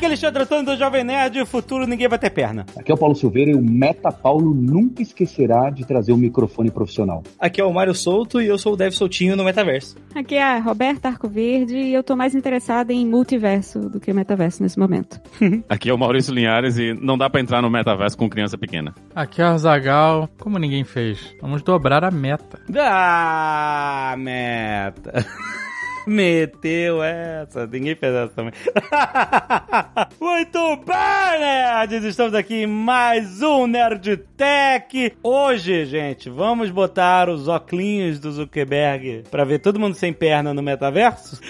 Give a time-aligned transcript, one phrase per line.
[0.00, 2.64] Aqui é Alexandre Antônio do Jovem Nerd, o futuro ninguém vai ter perna.
[2.74, 6.70] Aqui é o Paulo Silveira e o Meta Paulo nunca esquecerá de trazer um microfone
[6.70, 7.22] profissional.
[7.38, 9.98] Aqui é o Mário Souto e eu sou o Dev Soltinho no Metaverso.
[10.14, 14.62] Aqui é a Roberta Arcoverde e eu tô mais interessada em multiverso do que metaverso
[14.62, 15.20] nesse momento.
[15.68, 18.94] Aqui é o Maurício Linhares e não dá pra entrar no metaverso com criança pequena.
[19.14, 21.36] Aqui é o Zagal, como ninguém fez.
[21.42, 22.58] Vamos dobrar a meta.
[22.74, 25.26] Ah, meta.
[26.14, 28.52] Meteu essa, ninguém fez essa também.
[30.20, 32.02] Muito bem, nerds!
[32.02, 35.12] Estamos aqui em mais um Nerd Tech.
[35.22, 40.60] Hoje, gente, vamos botar os óculos do Zuckerberg pra ver todo mundo sem perna no
[40.60, 41.38] metaverso?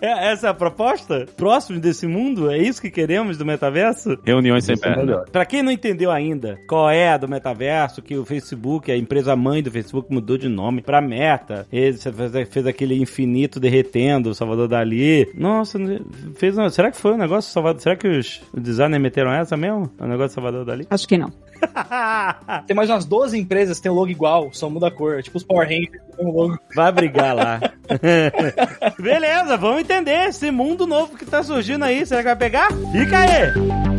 [0.00, 1.26] É- essa é a proposta?
[1.36, 2.50] Próximo desse mundo?
[2.50, 4.18] É isso que queremos do metaverso?
[4.24, 5.24] Reuniões sem é perna.
[5.30, 9.36] Pra quem não entendeu ainda qual é a do metaverso, que o Facebook, a empresa
[9.36, 11.66] mãe do Facebook, mudou de nome pra Meta.
[11.70, 11.96] Ele
[12.46, 15.30] fez aquele infinito derretendo o Salvador Dali.
[15.34, 15.78] Nossa,
[16.36, 17.80] fez um, será que foi um negócio do Salvador?
[17.80, 19.90] Será que os, os designers meteram essa mesmo?
[19.98, 20.86] O negócio do Salvador Dali?
[20.90, 21.32] Acho que não.
[22.66, 25.22] Tem mais umas 12 empresas que tem o logo igual, só muda a cor.
[25.22, 26.58] Tipo os Power Rangers, tem o logo.
[26.74, 27.60] Vai brigar lá.
[28.98, 32.04] Beleza, vamos entender esse mundo novo que tá surgindo aí.
[32.06, 32.68] Será que vai pegar?
[32.92, 33.97] Fica aí!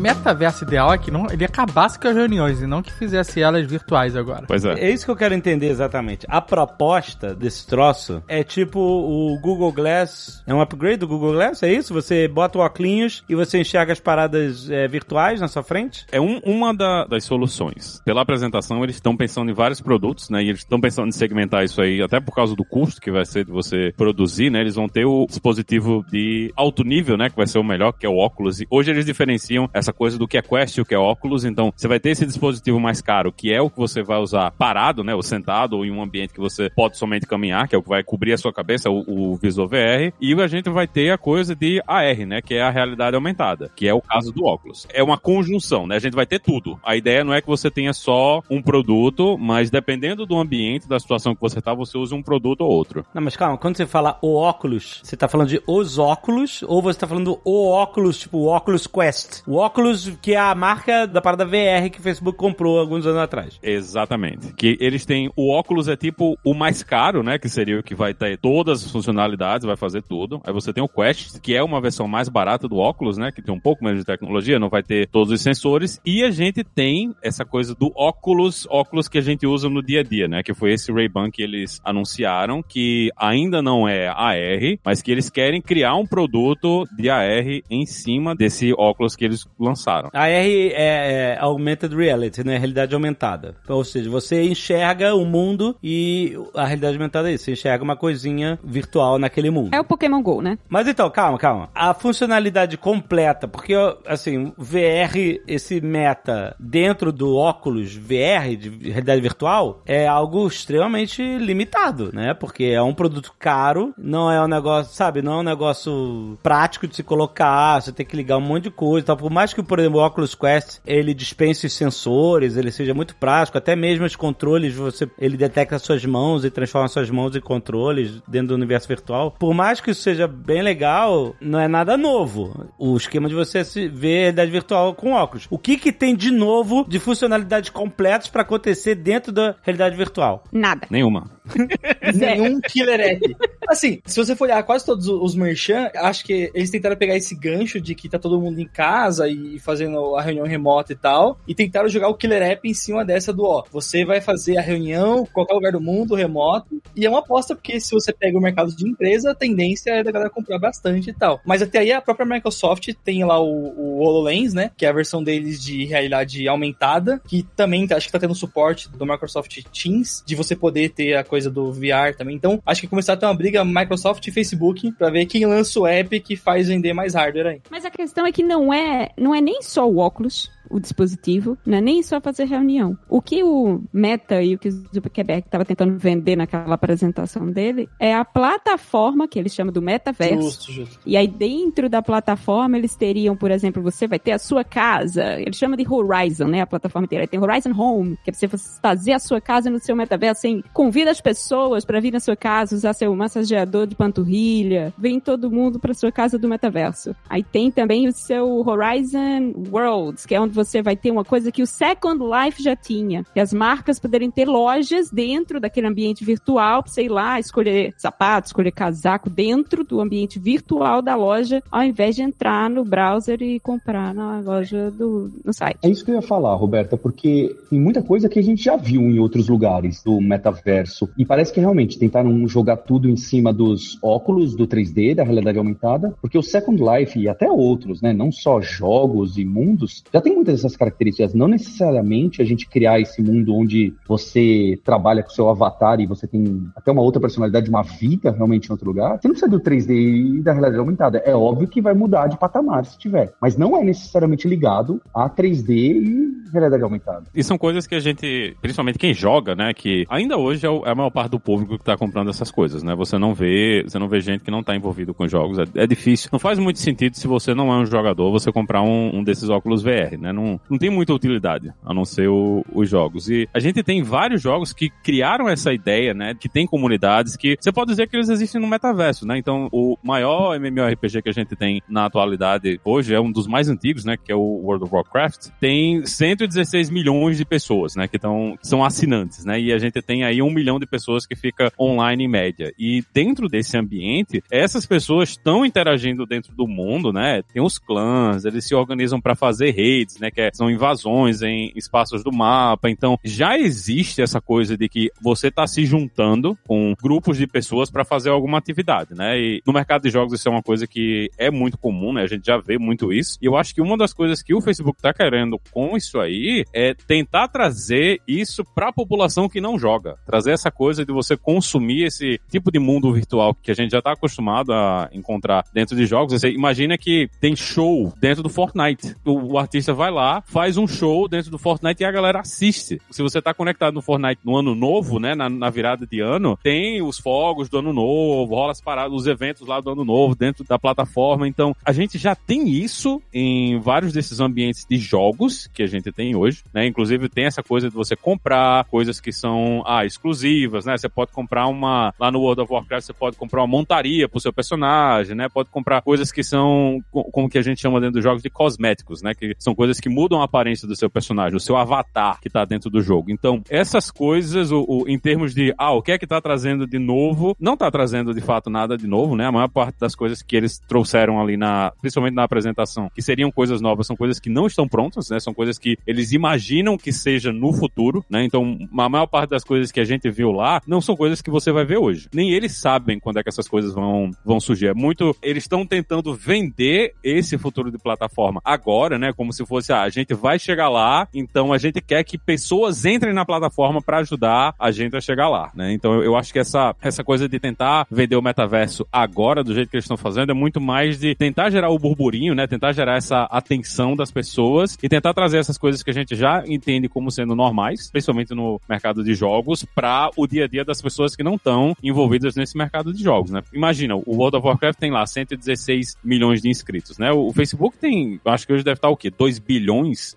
[0.00, 3.66] Metaverso ideal é que não, ele acabasse com as reuniões e não que fizesse elas
[3.66, 4.44] virtuais agora.
[4.46, 4.72] Pois é.
[4.74, 6.26] É isso que eu quero entender exatamente.
[6.28, 10.42] A proposta desse troço é tipo o Google Glass.
[10.46, 11.62] É um upgrade do Google Glass?
[11.62, 11.92] É isso?
[11.94, 16.06] Você bota o óculos e você enxerga as paradas é, virtuais na sua frente?
[16.10, 18.00] É um- uma da- das soluções.
[18.04, 20.42] Pela apresentação, eles estão pensando em vários produtos, né?
[20.42, 23.24] E eles estão pensando em segmentar isso aí, até por causa do custo que vai
[23.24, 24.60] ser de você produzir, né?
[24.60, 27.28] Eles vão ter o dispositivo de alto nível, né?
[27.28, 28.60] Que vai ser o melhor, que é o óculos.
[28.60, 31.44] E hoje eles diferenciam essa coisa do que é Quest e o que é óculos.
[31.44, 34.50] Então, você vai ter esse dispositivo mais caro, que é o que você vai usar
[34.52, 35.14] parado, né?
[35.14, 37.88] Ou sentado, ou em um ambiente que você pode somente caminhar, que é o que
[37.88, 40.12] vai cobrir a sua cabeça, o, o visor VR.
[40.20, 42.40] E a gente vai ter a coisa de AR, né?
[42.40, 44.86] Que é a realidade aumentada, que é o caso do óculos.
[44.92, 45.96] É uma conjunção, né?
[45.96, 46.78] A gente vai ter tudo.
[46.82, 50.98] A ideia não é que você tenha só um produto, mas dependendo do ambiente, da
[50.98, 53.04] situação que você tá, você usa um produto ou outro.
[53.14, 56.82] Não, mas calma, quando você fala o óculos, você tá falando de os óculos ou
[56.82, 59.42] você tá falando o óculos, tipo o Oculus Quest?
[59.46, 59.79] O óculos
[60.20, 63.58] que é a marca da parada VR que o Facebook comprou alguns anos atrás.
[63.62, 64.52] Exatamente.
[64.54, 65.30] Que eles têm.
[65.36, 67.38] O óculos é tipo o mais caro, né?
[67.38, 70.40] Que seria o que vai ter todas as funcionalidades, vai fazer tudo.
[70.44, 73.30] Aí você tem o Quest, que é uma versão mais barata do óculos, né?
[73.32, 76.00] Que tem um pouco menos de tecnologia, não vai ter todos os sensores.
[76.04, 80.00] E a gente tem essa coisa do óculos, óculos que a gente usa no dia
[80.00, 80.42] a dia, né?
[80.42, 85.30] Que foi esse Ray-Ban que eles anunciaram, que ainda não é AR, mas que eles
[85.30, 89.69] querem criar um produto de AR em cima desse óculos que eles lançaram.
[90.12, 92.56] A R é, é Augmented Reality, né?
[92.58, 93.54] Realidade aumentada.
[93.68, 97.44] Ou seja, você enxerga o mundo e a realidade aumentada é isso.
[97.44, 99.74] Você enxerga uma coisinha virtual naquele mundo.
[99.74, 100.58] É o Pokémon GO, né?
[100.68, 101.68] Mas então, calma, calma.
[101.74, 103.74] A funcionalidade completa, porque,
[104.06, 112.10] assim, VR, esse meta dentro do óculos VR, de realidade virtual, é algo extremamente limitado,
[112.12, 112.34] né?
[112.34, 116.86] Porque é um produto caro, não é um negócio, sabe, não é um negócio prático
[116.86, 119.16] de se colocar, você tem que ligar um monte de coisa e tal.
[119.16, 123.14] Por mais que, por exemplo, o Oculus Quest, ele dispense os sensores, ele seja muito
[123.16, 127.40] prático, até mesmo os controles, você, ele detecta suas mãos e transforma suas mãos em
[127.40, 129.36] controles dentro do universo virtual.
[129.38, 132.68] Por mais que isso seja bem legal, não é nada novo.
[132.78, 135.46] O esquema de você se ver realidade virtual com óculos.
[135.50, 140.44] O que que tem de novo de funcionalidades completas para acontecer dentro da realidade virtual?
[140.52, 140.86] Nada.
[140.90, 141.30] Nenhuma.
[142.14, 143.36] Nenhum killer app.
[143.68, 147.34] Assim, se você for olhar quase todos os merchan, acho que eles tentaram pegar esse
[147.34, 151.38] gancho de que tá todo mundo em casa e fazendo a reunião remota e tal,
[151.46, 153.64] e tentaram jogar o killer app em cima dessa do ó.
[153.70, 157.54] Você vai fazer a reunião em qualquer lugar do mundo, remoto, e é uma aposta
[157.54, 161.10] porque se você pega o mercado de empresa, a tendência é da galera comprar bastante
[161.10, 161.40] e tal.
[161.44, 164.92] Mas até aí a própria Microsoft tem lá o, o HoloLens, né, que é a
[164.92, 170.22] versão deles de realidade aumentada, que também acho que tá tendo suporte do Microsoft Teams,
[170.26, 172.36] de você poder ter a coisa do VR também.
[172.36, 175.80] Então, acho que começar a ter uma briga Microsoft e Facebook pra ver quem lança
[175.80, 177.62] o app que faz vender mais hardware aí.
[177.70, 180.50] Mas a questão é que não é, não é nem só o óculos.
[180.70, 182.96] O dispositivo, não é nem só fazer reunião.
[183.08, 187.88] O que o Meta e o que o Zuckerberg estava tentando vender naquela apresentação dele
[187.98, 190.42] é a plataforma que eles chamam do metaverso.
[190.42, 191.00] Justo, justo.
[191.04, 195.40] E aí dentro da plataforma eles teriam, por exemplo, você vai ter a sua casa,
[195.40, 197.24] eles chamam de Horizon, né, a plataforma inteira.
[197.24, 200.62] Aí tem Horizon Home, que é você fazer a sua casa no seu metaverso, assim,
[200.72, 205.50] convida as pessoas para vir na sua casa, usar seu massageador de panturrilha, vem todo
[205.50, 207.14] mundo para sua casa do metaverso.
[207.28, 211.50] Aí tem também o seu Horizon Worlds, que é onde você vai ter uma coisa
[211.50, 216.24] que o Second Life já tinha, que as marcas poderem ter lojas dentro daquele ambiente
[216.24, 222.16] virtual, sei lá, escolher sapato, escolher casaco dentro do ambiente virtual da loja, ao invés
[222.16, 225.78] de entrar no browser e comprar na loja do no site.
[225.82, 228.76] É isso que eu ia falar, Roberta, porque tem muita coisa que a gente já
[228.76, 231.08] viu em outros lugares do metaverso.
[231.16, 235.58] E parece que realmente tentaram jogar tudo em cima dos óculos do 3D, da realidade
[235.58, 240.20] aumentada, porque o Second Life e até outros, né, não só jogos e mundos, já
[240.20, 241.34] tem muitas dessas características.
[241.34, 246.26] Não necessariamente a gente criar esse mundo onde você trabalha com seu avatar e você
[246.26, 249.18] tem até uma outra personalidade, uma vida realmente em outro lugar.
[249.20, 251.18] Você não precisa do 3D e da realidade aumentada.
[251.24, 255.28] É óbvio que vai mudar de patamar se tiver, mas não é necessariamente ligado a
[255.28, 257.24] 3D e realidade aumentada.
[257.34, 260.90] E são coisas que a gente, principalmente quem joga, né, que ainda hoje é, é
[260.90, 262.94] a maior parte do público que tá comprando essas coisas, né?
[262.96, 265.58] Você não vê, você não vê gente que não tá envolvido com jogos.
[265.58, 266.28] É, é difícil.
[266.32, 269.48] Não faz muito sentido se você não é um jogador, você comprar um, um desses
[269.48, 270.32] óculos VR, né?
[270.32, 273.28] Não, não tem muita utilidade, a não ser o- os jogos.
[273.28, 276.34] E a gente tem vários jogos que criaram essa ideia, né?
[276.38, 279.38] Que tem comunidades que você pode dizer que eles existem no metaverso, né?
[279.38, 283.68] Então, o maior MMORPG que a gente tem na atualidade hoje é um dos mais
[283.68, 284.16] antigos, né?
[284.16, 285.48] Que é o World of Warcraft.
[285.60, 288.06] Tem 116 milhões de pessoas, né?
[288.08, 289.60] Que, tão, que são assinantes, né?
[289.60, 292.72] E a gente tem aí um milhão de pessoas que fica online em média.
[292.78, 297.42] E dentro desse ambiente, essas pessoas estão interagindo dentro do mundo, né?
[297.52, 300.29] Tem os clãs, eles se organizam para fazer raids, né?
[300.30, 302.88] Que é- são invasões em espaços do mapa.
[302.90, 307.90] Então, já existe essa coisa de que você tá se juntando com grupos de pessoas
[307.90, 309.38] para fazer alguma atividade, né?
[309.38, 312.22] E no mercado de jogos isso é uma coisa que é muito comum, né?
[312.22, 313.38] A gente já vê muito isso.
[313.40, 316.64] E eu acho que uma das coisas que o Facebook tá querendo com isso aí
[316.72, 320.16] é tentar trazer isso pra população que não joga.
[320.26, 324.02] Trazer essa coisa de você consumir esse tipo de mundo virtual que a gente já
[324.02, 326.40] tá acostumado a encontrar dentro de jogos.
[326.40, 329.14] Você imagina que tem show dentro do Fortnite.
[329.24, 333.00] O, o artista vai lá, faz um show dentro do Fortnite e a galera assiste.
[333.10, 336.58] Se você tá conectado no Fortnite no ano novo, né, na, na virada de ano,
[336.62, 340.34] tem os fogos do ano novo, rola as paradas, os eventos lá do ano novo
[340.34, 341.46] dentro da plataforma.
[341.46, 346.10] Então, a gente já tem isso em vários desses ambientes de jogos que a gente
[346.12, 346.86] tem hoje, né?
[346.86, 350.96] Inclusive tem essa coisa de você comprar coisas que são ah, exclusivas, né?
[350.96, 354.40] Você pode comprar uma lá no World of Warcraft você pode comprar uma montaria pro
[354.40, 355.48] seu personagem, né?
[355.48, 358.50] Pode comprar coisas que são co- como que a gente chama dentro dos jogos de
[358.50, 359.34] cosméticos, né?
[359.34, 362.64] Que são coisas que mudam a aparência do seu personagem, o seu avatar que tá
[362.64, 363.30] dentro do jogo.
[363.30, 366.86] Então, essas coisas, o, o- em termos de ah, o que é que tá trazendo
[366.86, 369.46] de novo, não tá trazendo de fato nada de novo, né?
[369.46, 373.50] A maior parte das coisas que eles trouxeram ali na, principalmente na apresentação, que seriam
[373.50, 375.38] coisas novas, são coisas que não estão prontas, né?
[375.40, 378.44] São coisas que eles imaginam que seja no futuro, né?
[378.44, 381.50] Então, a maior parte das coisas que a gente viu lá não são coisas que
[381.50, 382.28] você vai ver hoje.
[382.32, 384.86] Nem eles sabem quando é que essas coisas vão, vão surgir.
[384.88, 389.32] É muito, eles estão tentando vender esse futuro de plataforma agora, né?
[389.32, 393.04] Como se fosse, ah, a gente vai chegar lá, então a gente quer que pessoas
[393.04, 395.92] entrem na plataforma para ajudar a gente a chegar lá, né?
[395.92, 399.74] Então eu, eu acho que essa, essa coisa de tentar vender o metaverso agora, do
[399.74, 402.66] jeito que eles estão fazendo, é muito mais de tentar gerar o burburinho, né?
[402.66, 406.62] Tentar gerar essa atenção das pessoas e tentar trazer essas coisas que a gente já
[406.66, 411.02] entende como sendo normais, principalmente no mercado de jogos, para o dia a dia das
[411.02, 413.62] pessoas que não estão envolvidas nesse mercado de jogos, né?
[413.72, 417.30] Imagina, o World of Warcraft tem lá 116 milhões de inscritos, né?
[417.32, 419.30] O Facebook tem, acho que hoje deve estar o quê?
[419.30, 419.79] 2 bilhões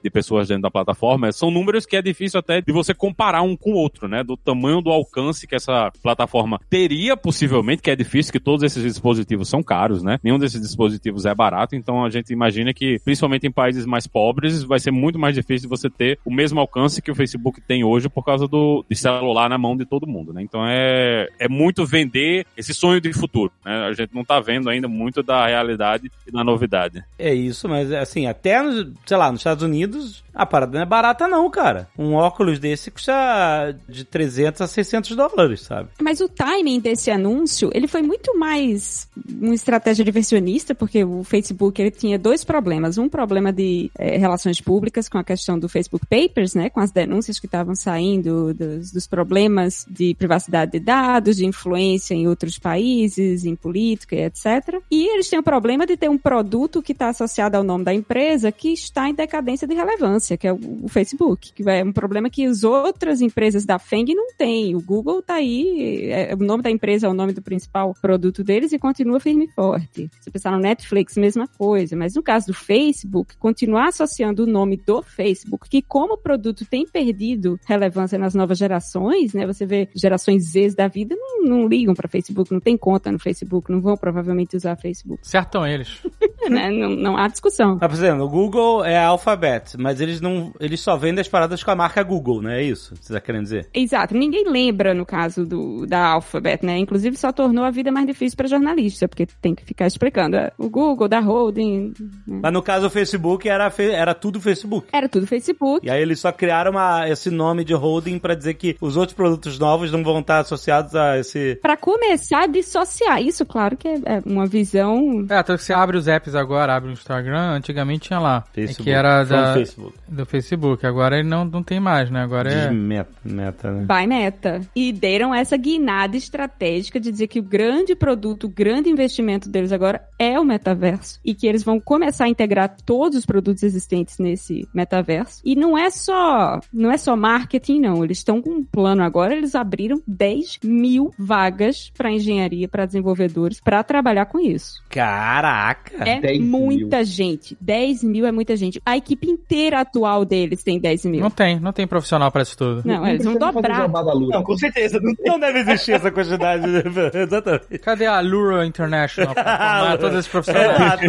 [0.01, 1.31] de pessoas dentro da plataforma.
[1.31, 4.23] São números que é difícil até de você comparar um com o outro, né?
[4.23, 8.83] Do tamanho do alcance que essa plataforma teria possivelmente, que é difícil, que todos esses
[8.83, 10.19] dispositivos são caros, né?
[10.23, 14.63] Nenhum desses dispositivos é barato, então a gente imagina que, principalmente em países mais pobres,
[14.63, 17.83] vai ser muito mais difícil de você ter o mesmo alcance que o Facebook tem
[17.83, 20.41] hoje por causa do celular na mão de todo mundo, né?
[20.41, 23.87] Então é, é muito vender esse sonho de futuro, né?
[23.87, 27.03] A gente não tá vendo ainda muito da realidade e da novidade.
[27.17, 28.59] É isso, mas assim, até,
[29.05, 31.87] sei lá, nos Estados Unidos, a parada não é barata não, cara.
[31.97, 35.89] Um óculos desse custa de 300 a 600 dólares, sabe?
[36.01, 39.07] Mas o timing desse anúncio, ele foi muito mais
[39.41, 42.97] uma estratégia diversionista, porque o Facebook ele tinha dois problemas.
[42.97, 46.91] Um problema de eh, relações públicas com a questão do Facebook Papers, né, com as
[46.91, 52.57] denúncias que estavam saindo dos, dos problemas de privacidade de dados, de influência em outros
[52.57, 54.81] países, em política e etc.
[54.89, 57.93] E eles têm o problema de ter um produto que está associado ao nome da
[57.93, 60.22] empresa que está em decadência de relevância.
[60.23, 64.05] Relevância, que é o, Facebook, que é um problema que as outras empresas da Feng
[64.13, 64.75] não têm.
[64.75, 68.43] O Google tá aí, é, o nome da empresa é o nome do principal produto
[68.43, 70.09] deles e continua firme e forte.
[70.21, 71.95] Se pensar no Netflix, mesma coisa.
[71.95, 76.85] Mas no caso do Facebook, continuar associando o nome do Facebook, que como produto tem
[76.87, 79.45] perdido relevância nas novas gerações, né?
[79.45, 83.19] Você vê gerações Z da vida não, não ligam para Facebook, não tem conta no
[83.19, 85.27] Facebook, não vão provavelmente usar Facebook.
[85.27, 86.01] Certam eles.
[86.49, 86.69] né?
[86.69, 87.77] não, não há discussão.
[87.77, 90.53] Tá o Google é a Alphabet, mas eles não.
[90.59, 92.61] Eles só vendem as paradas com a marca Google, né?
[92.61, 93.67] É isso que você tá querendo dizer?
[93.73, 94.13] Exato.
[94.15, 96.77] Ninguém lembra, no caso do, da Alphabet, né?
[96.77, 100.35] Inclusive só tornou a vida mais difícil para jornalista, porque tem que ficar explicando.
[100.37, 101.93] é, O Google, da holding.
[102.27, 102.39] né?
[102.41, 104.87] Mas no caso o Facebook era, era tudo Facebook.
[104.93, 105.85] Era tudo Facebook.
[105.85, 109.15] E aí eles só criaram uma- esse nome de holding pra dizer que os outros
[109.15, 111.55] produtos novos não vão estar associados a esse.
[111.61, 113.21] Pra começar a dissociar.
[113.21, 115.25] Isso, claro que é é uma visão.
[115.29, 118.43] É, tanto que você abre os apps agora, abre o Instagram, antigamente tinha lá.
[118.53, 118.83] Facebook.
[118.83, 119.97] Que era da, Facebook.
[120.13, 120.85] Do Facebook.
[120.85, 122.21] Agora ele não, não tem mais, né?
[122.21, 122.67] Agora é.
[122.67, 123.85] De meta, meta, né?
[123.85, 124.61] By Meta.
[124.75, 129.71] E deram essa guinada estratégica de dizer que o grande produto, o grande investimento deles
[129.71, 131.19] agora é o metaverso.
[131.23, 135.41] E que eles vão começar a integrar todos os produtos existentes nesse metaverso.
[135.43, 138.03] E não é só, não é só marketing, não.
[138.03, 143.59] Eles estão com um plano agora, eles abriram 10 mil vagas para engenharia, para desenvolvedores,
[143.59, 144.83] para trabalhar com isso.
[144.89, 146.07] Caraca!
[146.07, 147.57] É 10 muita gente.
[147.59, 148.81] 10 mil é muita gente.
[148.85, 151.21] A equipe inteira atual deles tem 10 mil.
[151.21, 152.81] Não tem, não tem profissional pra isso tudo.
[152.85, 153.87] Não, eles vão dobrar.
[153.87, 154.99] Não, com certeza.
[155.25, 156.65] Não deve existir essa quantidade.
[157.13, 157.79] Exatamente.
[157.79, 160.75] Cadê a Lura International pra formar todos esses profissionais?
[160.75, 161.07] Exato.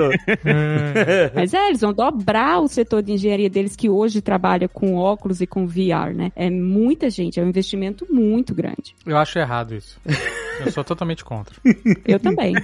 [1.35, 5.41] Mas é, eles vão dobrar o setor de engenharia deles que hoje trabalha com óculos
[5.41, 6.33] e com VR, né?
[6.37, 8.95] É muita gente, é um investimento muito grande.
[9.07, 10.01] Eu acho errado isso.
[10.65, 11.55] Eu sou totalmente contra.
[12.05, 12.55] Eu também.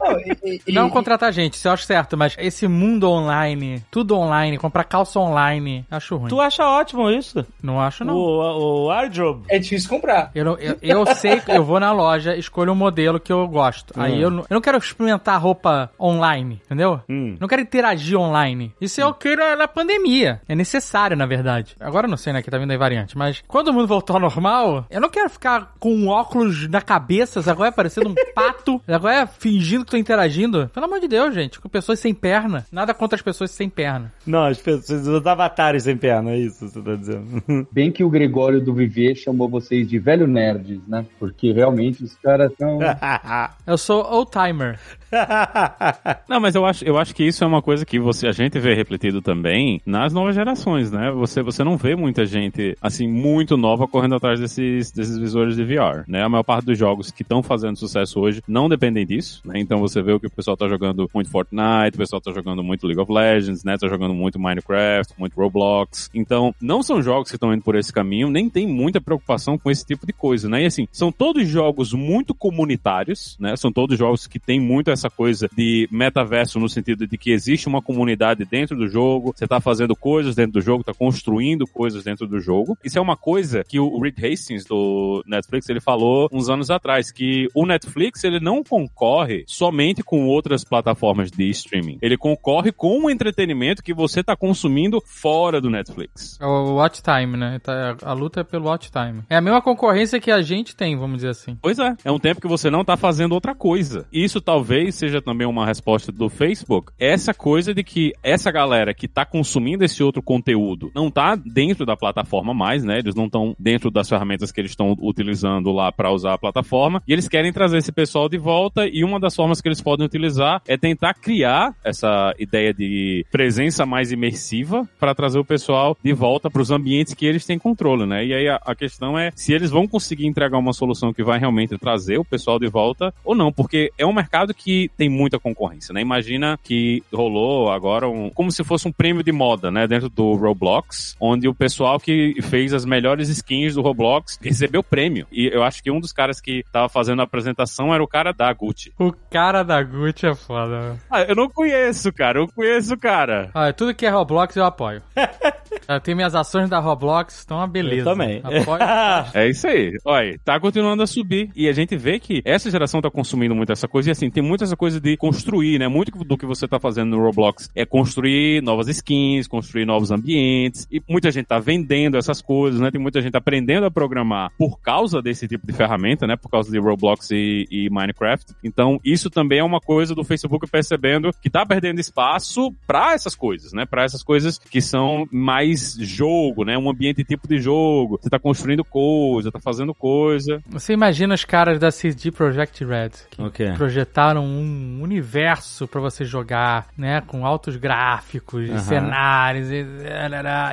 [0.00, 4.16] Não, e- e- Não contratar gente, isso eu acho certo, mas esse mundo online, tudo
[4.16, 6.28] online, comprar calça online, acho ruim.
[6.28, 7.46] tu acha ótimo isso?
[7.62, 8.14] Não acho, não.
[8.14, 9.44] O, o wardrobe.
[9.48, 10.30] É difícil comprar.
[10.34, 13.46] Eu, não- eu, eu sei que eu vou na loja, escolho um modelo que eu
[13.48, 13.94] gosto.
[13.96, 17.00] Aí eu, não- eu não quero experimentar roupa online, entendeu?
[17.08, 17.36] Hum.
[17.40, 18.72] Não quero interagir online.
[18.80, 20.40] Isso eu quero na pandemia.
[20.48, 21.76] É necessário, na verdade.
[21.80, 23.16] Agora eu não sei, né, que tá vindo aí variante.
[23.16, 26.80] Mas quando o mundo voltar ao normal, eu não quero ficar com um óculos na
[26.84, 30.70] cabeça, agora é parecendo um pato, agora é fingindo que tô interagindo.
[30.72, 32.66] Pelo amor de Deus, gente, com pessoas sem perna.
[32.70, 34.12] Nada contra as pessoas sem perna.
[34.26, 37.66] Não, as pessoas, os avatares sem perna, é isso que você tá dizendo.
[37.72, 41.04] Bem que o Gregório do Viver chamou vocês de velho nerds, né?
[41.18, 42.78] Porque realmente os caras são.
[43.66, 44.78] Eu sou old timer.
[46.28, 48.58] Não, mas eu acho, eu acho que isso é uma coisa que você, a gente
[48.58, 51.10] vê refletido também nas novas gerações, né?
[51.12, 55.64] Você, você não vê muita gente, assim, muito nova correndo atrás desses, desses visores de
[55.64, 56.22] VR, né?
[56.22, 59.58] A maior parte dos jogos que estão fazendo sucesso hoje não dependem disso, né?
[59.58, 62.62] Então você vê o que o pessoal tá jogando muito Fortnite, o pessoal tá jogando
[62.62, 63.76] muito League of Legends, né?
[63.76, 66.10] Tá jogando muito Minecraft, muito Roblox.
[66.14, 69.70] Então, não são jogos que estão indo por esse caminho, nem tem muita preocupação com
[69.70, 70.62] esse tipo de coisa, né?
[70.62, 73.56] E assim, são todos jogos muito comunitários, né?
[73.56, 77.68] São todos jogos que tem muito essa coisa de metaverso no sentido de que existe
[77.68, 82.04] uma comunidade dentro do jogo, você tá fazendo coisas dentro do jogo, tá construindo coisas
[82.04, 82.76] dentro do jogo.
[82.84, 87.10] Isso é uma coisa que o Reed Hastings do Netflix, ele falou uns anos atrás,
[87.10, 91.98] que o Netflix, ele não concorre somente com outras plataformas de streaming.
[92.02, 96.38] Ele concorre com o entretenimento que você tá consumindo fora do Netflix.
[96.40, 97.58] É o watch time, né?
[97.62, 99.22] Tá- A luta é pelo watch time.
[99.30, 101.56] É a mesma concorrência que a gente tem, vamos dizer assim.
[101.60, 104.06] Pois é, é um tempo que você não tá fazendo outra coisa.
[104.12, 106.92] Isso talvez seja também uma resposta do Facebook.
[106.98, 111.84] Essa coisa de que essa galera que tá consumindo esse outro conteúdo não tá dentro
[111.84, 112.98] da plataforma mais, né?
[112.98, 117.02] Eles não estão dentro das ferramentas que eles estão utilizando lá para usar a plataforma
[117.06, 120.06] e eles querem trazer esse pessoal de volta e uma das formas que eles podem
[120.06, 126.12] utilizar é tentar criar essa ideia de presença mais imersiva para trazer o pessoal de
[126.12, 128.24] volta para os ambientes que eles têm controle, né?
[128.24, 131.38] E aí a, a questão é se eles vão conseguir entregar uma solução que vai
[131.38, 135.38] realmente trazer o pessoal de volta ou não, porque é um mercado que tem muita
[135.38, 136.00] concorrência, né?
[136.00, 139.86] Imagina que rolou agora um, como se fosse um prêmio de moda, né?
[139.86, 145.26] Dentro do Roblox, onde o pessoal que fez as melhores skins do Roblox recebeu prêmio.
[145.32, 148.32] E eu acho que um dos caras que tava fazendo a apresentação era o cara
[148.32, 148.92] da Gucci.
[148.98, 150.96] O cara da Gucci é foda.
[151.10, 152.38] Ah, eu não conheço, cara.
[152.38, 153.50] Eu conheço o cara.
[153.54, 155.02] Ah, tudo que é Roblox eu apoio.
[155.88, 158.00] Eu tenho minhas ações da Roblox, estão uma beleza.
[158.10, 158.40] Eu também.
[158.42, 158.78] Apoio-
[159.34, 159.92] É isso aí.
[160.04, 161.50] Olha, tá continuando a subir.
[161.54, 164.10] E a gente vê que essa geração tá consumindo muito essa coisa.
[164.10, 165.88] E assim, tem muita essa coisa de construir, né?
[165.88, 170.86] Muito do que você tá fazendo no Roblox é construir novas skins, construir novos ambientes.
[170.90, 172.90] E muita gente tá vendendo essas coisas, né?
[172.90, 176.36] Tem muita gente aprendendo a programar por causa desse tipo de ferramenta, né?
[176.36, 178.54] Por causa de Roblox e, e Minecraft.
[178.62, 183.34] Então, isso também é uma coisa do Facebook percebendo que tá perdendo espaço pra essas
[183.34, 183.84] coisas, né?
[183.84, 186.76] Pra essas coisas que são mais jogo, né?
[186.78, 188.18] Um ambiente tipo de jogo.
[188.22, 190.60] Você tá construindo coisa, tá fazendo coisa.
[190.68, 193.72] Você imagina os caras da CD Projekt Red que O quê?
[193.76, 198.78] projetaram um universo pra você jogar, né, com altos gráficos, Aham.
[198.78, 199.84] cenários e,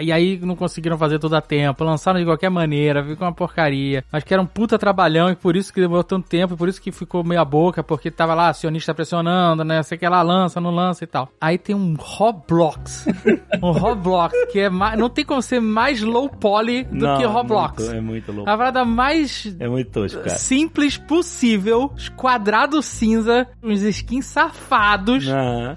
[0.02, 4.04] e aí não conseguiram fazer tudo a tempo, lançaram de qualquer maneira, ficou uma porcaria,
[4.12, 6.68] mas que era um puta trabalhão e por isso que demorou tanto tempo, e por
[6.68, 10.60] isso que ficou meia boca, porque tava lá acionista pressionando, né, sei que lá lança,
[10.60, 11.30] não lança e tal.
[11.40, 13.06] Aí tem um Roblox,
[13.62, 17.26] um Roblox que é mais, não tem como ser mais low poly do Não, que
[17.26, 17.84] Roblox.
[17.84, 18.50] muito- é muito louco.
[18.50, 20.36] A parada mais É muito tosco, cara.
[20.38, 25.26] simples possível, quadrado cinza, uns skins safados.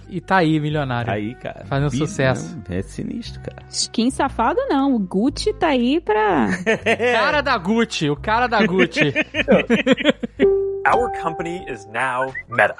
[0.08, 1.12] E tá aí, milionário.
[1.12, 1.64] Aí, cara.
[1.66, 2.58] Fazendo bi- sucesso.
[2.70, 3.66] É sinistro, cara.
[3.68, 6.48] Skin safado não, o Gucci tá aí pra...
[7.14, 9.12] Cara da Gucci, o cara da Gucci.
[10.86, 12.74] Our company is now Meta.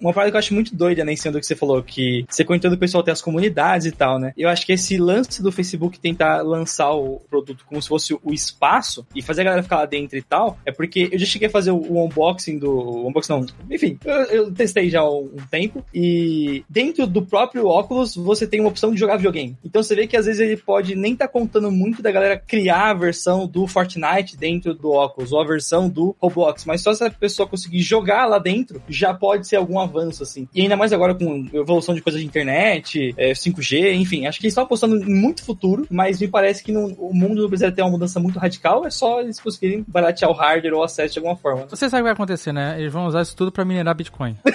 [0.00, 2.24] Uma parada que eu acho muito doida, né, em cima do que você falou, que
[2.28, 4.32] você comentou do pessoal ter as comunidades e tal, né?
[4.36, 8.32] Eu acho que esse lance do Facebook tentar lançar o produto como se fosse o
[8.32, 11.48] espaço e fazer a galera ficar lá dentro e tal, é porque eu já cheguei
[11.48, 12.70] a fazer o, o unboxing do.
[12.70, 17.66] o unboxing não, enfim, eu, eu testei já há um, tempo e dentro do próprio
[17.66, 19.56] óculos você tem uma opção de jogar videogame.
[19.64, 22.90] Então você vê que às vezes ele pode nem estar contando muito da galera criar
[22.90, 27.04] a versão do Fortnite dentro do óculos ou a versão do Roblox, mas só se
[27.04, 30.46] a pessoa conseguir jogar lá dentro já pode ser algum avanço, assim.
[30.54, 34.46] E ainda mais agora com evolução de coisas de internet, é, 5G, enfim, acho que
[34.46, 37.70] eles estão apostando em muito futuro, mas me parece que não- o mundo não precisa
[37.72, 41.14] ter uma mudança muito radical, é só eles conseguirem baratear o hardware ou o acesso
[41.14, 41.66] de alguma forma.
[41.68, 42.76] Você sabe o que vai acontecer, né?
[42.78, 44.36] Eles vão usar isso tudo pra minerar Bitcoin.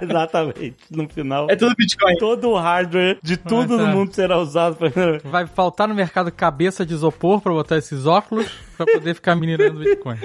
[0.00, 0.74] Exatamente.
[0.90, 2.16] No final, É tudo Bitcoin.
[2.18, 3.82] todo o hardware de tudo tá.
[3.84, 4.90] no mundo será usado pra...
[5.24, 9.80] Vai faltar no mercado cabeça de isopor pra botar esses óculos pra poder ficar minerando
[9.80, 10.16] Bitcoin.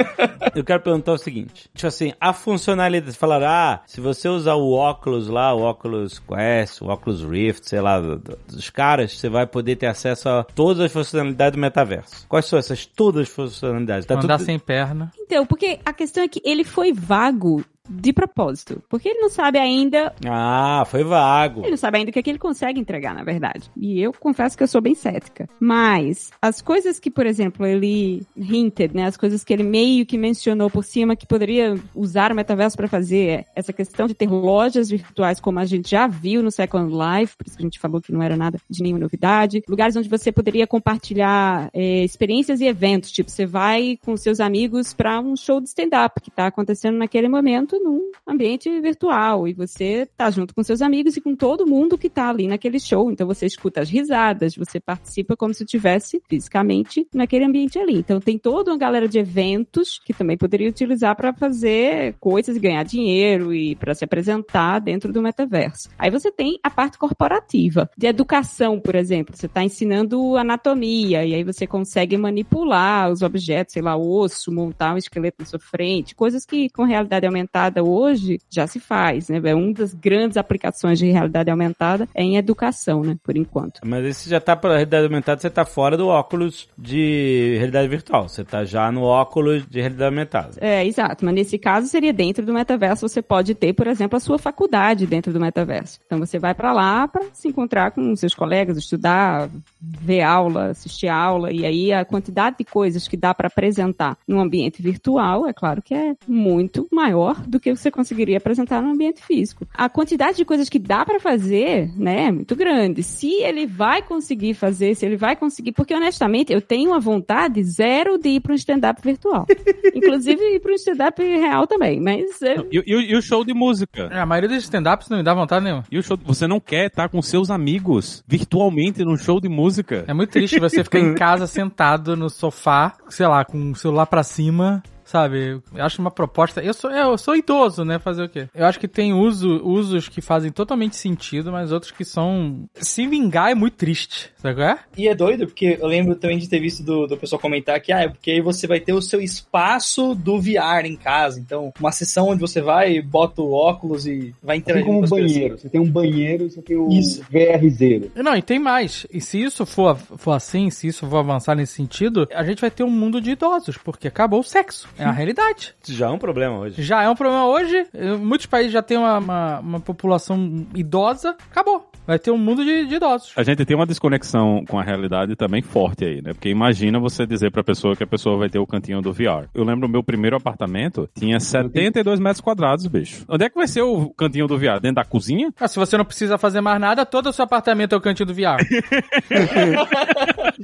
[0.56, 1.70] Eu quero perguntar o seguinte.
[1.74, 3.18] Tipo assim, a funcionalidade...
[3.18, 7.82] Falaram, ah, se você usar o óculos lá, o óculos Quest, o óculos Rift, sei
[7.82, 11.62] lá, do- do- dos caras, você vai poder ter acesso a todas as funcionalidades do
[11.62, 12.26] metaverso.
[12.28, 14.06] Quais são essas todas as funcionalidades?
[14.06, 14.46] Tá Andar tudo...
[14.46, 15.12] sem perna.
[15.20, 18.82] Então, porque a questão é que ele foi vago de propósito.
[18.90, 21.62] Porque ele não sabe ainda Ah, foi vago.
[21.62, 23.70] Ele não sabe ainda o que, é que ele consegue entregar, na verdade.
[23.76, 25.50] E eu confesso que eu sou bem cética.
[25.60, 29.06] Mas as coisas que, por exemplo, ele hinted, né?
[29.06, 32.88] As coisas que ele meio que mencionou por cima que poderia usar o metaverso para
[32.88, 36.92] fazer é essa questão de ter lojas virtuais como a gente já viu no Second
[36.92, 39.64] Life, por isso que a gente falou que não era nada de nenhuma novidade.
[39.68, 43.12] Lugares onde você poderia compartilhar é, experiências e eventos.
[43.12, 47.28] Tipo, você vai com seus amigos para um show de stand-up que tá acontecendo naquele
[47.28, 51.98] momento num ambiente virtual e você tá junto com seus amigos e com todo mundo
[51.98, 53.12] que tá ali naquele show.
[53.12, 57.98] Então você escuta as risadas, você participa como se estivesse fisicamente naquele ambiente ali.
[58.00, 62.60] Então tem toda uma galera de eventos que também poderia utilizar para fazer coisas e
[62.60, 65.90] ganhar dinheiro e para se apresentar dentro do metaverso.
[65.98, 69.36] Aí você tem a parte corporativa, de educação, por exemplo.
[69.36, 74.94] Você está ensinando anatomia e aí você consegue manipular os objetos, sei lá, osso, montar
[74.94, 79.42] um esqueleto na sua frente, coisas que com realidade aumentada hoje já se faz, né?
[79.44, 83.18] É uma das grandes aplicações de realidade aumentada é em educação, né?
[83.24, 83.82] Por enquanto.
[83.86, 88.28] Mas esse já tá pra realidade aumentada, você tá fora do óculos de realidade virtual.
[88.28, 90.52] Você tá já no óculos de realidade aumentada.
[90.60, 91.26] É, exato.
[91.26, 93.08] Mas nesse caso seria dentro do metaverso.
[93.08, 96.00] Você pode ter, por exemplo, a sua faculdade dentro do metaverso.
[96.06, 99.50] Então você vai pra lá para se encontrar com seus colegas, estudar,
[99.82, 104.40] ver aula, assistir aula e aí a quantidade de coisas que dá para apresentar num
[104.40, 109.22] ambiente virtual, é claro que é muito maior do que você conseguiria apresentar no ambiente
[109.24, 109.68] físico.
[109.74, 113.04] A quantidade de coisas que dá para fazer, né, é muito grande.
[113.04, 117.64] Se ele vai conseguir fazer, se ele vai conseguir, porque honestamente eu tenho uma vontade
[117.64, 119.46] zero de ir para um stand-up virtual.
[119.94, 123.54] Inclusive ir para um stand-up real também, mas é, E, e- e o show de
[123.54, 124.10] música?
[124.12, 125.84] É, a maioria dos stand-ups não me dá vontade nenhuma.
[125.92, 130.06] E o show, você não quer estar com seus amigos virtualmente num show de música?
[130.08, 134.06] É muito triste você ficar em casa sentado no sofá, sei lá, com o celular
[134.06, 135.62] pra cima, sabe?
[135.74, 136.62] Eu acho uma proposta.
[136.62, 137.98] Eu sou, eu sou idoso, né?
[137.98, 138.48] Fazer o quê?
[138.54, 142.70] Eu acho que tem uso, usos que fazem totalmente sentido, mas outros que são.
[142.76, 144.80] Se vingar é muito triste, sabe qual é?
[144.98, 147.92] E é doido, porque eu lembro também de ter visto do, do pessoal comentar que,
[147.92, 151.40] ah, é porque aí você vai ter o seu espaço do VR em casa.
[151.40, 155.06] Então, uma sessão onde você vai, bota o óculos e vai Assim interagir como com
[155.06, 155.32] um pessoas.
[155.32, 155.58] banheiro.
[155.58, 157.24] Você tem um banheiro e você tem o Isso.
[157.32, 158.12] VR0.
[158.16, 159.08] Não, e tem mais.
[159.12, 162.70] E se isso for, for assim, se isso for avançar nesse sentido, a gente vai
[162.72, 164.88] ter um mundo de idosos, porque acabou o sexo.
[164.98, 165.74] É a realidade.
[165.88, 166.82] Já é um problema hoje.
[166.82, 167.86] Já é um problema hoje.
[168.20, 171.36] Muitos países já têm uma, uma, uma população idosa.
[171.52, 171.90] Acabou.
[172.08, 173.34] Vai ter um mundo de, de idosos.
[173.36, 176.32] A gente tem uma desconexão com a realidade também forte aí, né?
[176.32, 179.50] Porque imagina você dizer pra pessoa que a pessoa vai ter o cantinho do VR.
[179.54, 183.26] Eu lembro o meu primeiro apartamento tinha 72 metros quadrados, bicho.
[183.28, 184.80] Onde é que vai ser o cantinho do VR?
[184.82, 185.54] Dentro da cozinha?
[185.60, 188.28] Ah, se você não precisa fazer mais nada, todo o seu apartamento é o cantinho
[188.28, 188.64] do VR.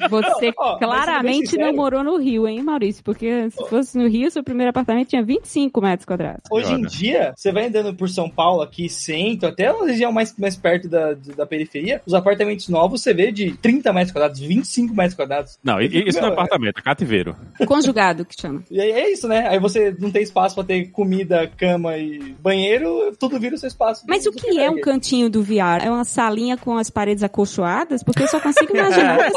[0.09, 3.03] Você bem claramente não morou no Rio, hein, Maurício?
[3.03, 6.41] Porque se fosse no Rio, seu primeiro apartamento tinha 25 metros quadrados.
[6.51, 10.35] Hoje em dia, você vai andando por São Paulo aqui, centro, até uma região mais,
[10.37, 14.93] mais perto da, da periferia, os apartamentos novos você vê de 30 metros quadrados, 25
[14.95, 15.57] metros quadrados.
[15.63, 17.35] Não, e- isso não é Meu, apartamento, é cativeiro.
[17.67, 18.63] Conjugado, que chama.
[18.69, 19.47] E aí é isso, né?
[19.47, 23.67] Aí você não tem espaço pra ter comida, cama e banheiro, tudo vira o seu
[23.67, 24.05] espaço.
[24.07, 25.83] Mas o que é um cantinho do VR?
[25.83, 28.03] É uma salinha com as paredes acolchoadas?
[28.03, 29.17] Porque eu só consigo imaginar.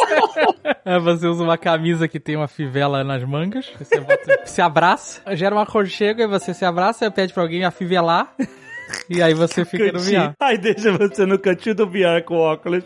[0.85, 5.22] É, você usa uma camisa que tem uma fivela nas mangas, você bota- se abraça,
[5.34, 8.34] gera um aconchego, aí você se abraça e pede pra alguém afivelar,
[9.09, 10.35] e aí você fica no VR.
[10.40, 12.85] Aí deixa você no cantinho do VR com óculos.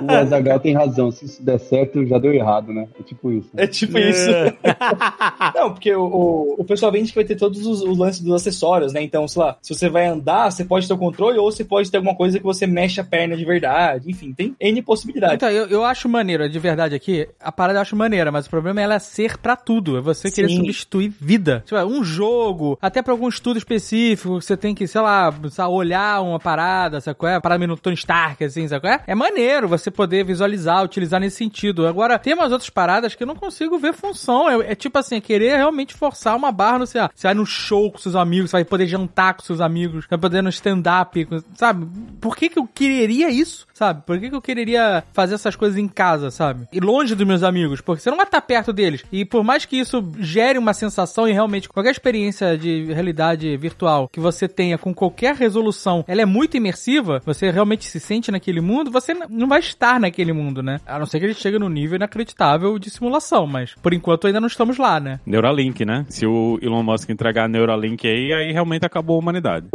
[0.00, 1.10] O Azagal tem razão.
[1.10, 2.88] Se isso der certo, já deu errado, né?
[2.98, 3.50] É tipo isso.
[3.56, 4.30] É tipo isso.
[5.54, 8.34] Não, porque o, o, o pessoal vende que vai ter todos os, os lances dos
[8.34, 9.02] acessórios, né?
[9.02, 11.90] Então, sei lá, se você vai andar, você pode ter o controle ou você pode
[11.90, 14.10] ter alguma coisa que você mexe a perna de verdade.
[14.10, 15.36] Enfim, tem N possibilidades.
[15.36, 18.50] Então, eu, eu acho maneiro, de verdade aqui, a parada eu acho maneira, mas o
[18.50, 19.96] problema é ela ser pra tudo.
[19.96, 20.56] É você querer Sim.
[20.56, 21.62] substituir vida.
[21.64, 25.17] Tipo, um jogo, até pra algum estudo específico, você tem que, sei lá,
[25.50, 27.40] sabe, olhar uma parada, sabe qual é?
[27.40, 29.00] Parada no Tony Stark, assim, sabe qual é?
[29.06, 31.86] É maneiro você poder visualizar, utilizar nesse sentido.
[31.86, 34.48] Agora, tem umas outras paradas que eu não consigo ver função.
[34.48, 37.46] É, é tipo assim, querer realmente forçar uma barra no, sei lá, você vai no
[37.46, 41.28] show com seus amigos, você vai poder jantar com seus amigos, vai poder no stand-up,
[41.54, 41.86] sabe?
[42.20, 43.67] Por que que eu quereria isso?
[43.78, 44.02] Sabe?
[44.04, 46.66] Por que, que eu quereria fazer essas coisas em casa, sabe?
[46.72, 49.04] E longe dos meus amigos, porque você não vai estar perto deles.
[49.12, 54.08] E por mais que isso gere uma sensação e realmente qualquer experiência de realidade virtual
[54.08, 58.60] que você tenha com qualquer resolução, ela é muito imersiva, você realmente se sente naquele
[58.60, 60.80] mundo, você não vai estar naquele mundo, né?
[60.84, 64.40] A não ser que ele chegue no nível inacreditável de simulação, mas por enquanto ainda
[64.40, 65.20] não estamos lá, né?
[65.24, 66.04] Neuralink, né?
[66.08, 69.68] Se o Elon Musk entregar Neuralink aí, aí realmente acabou a humanidade.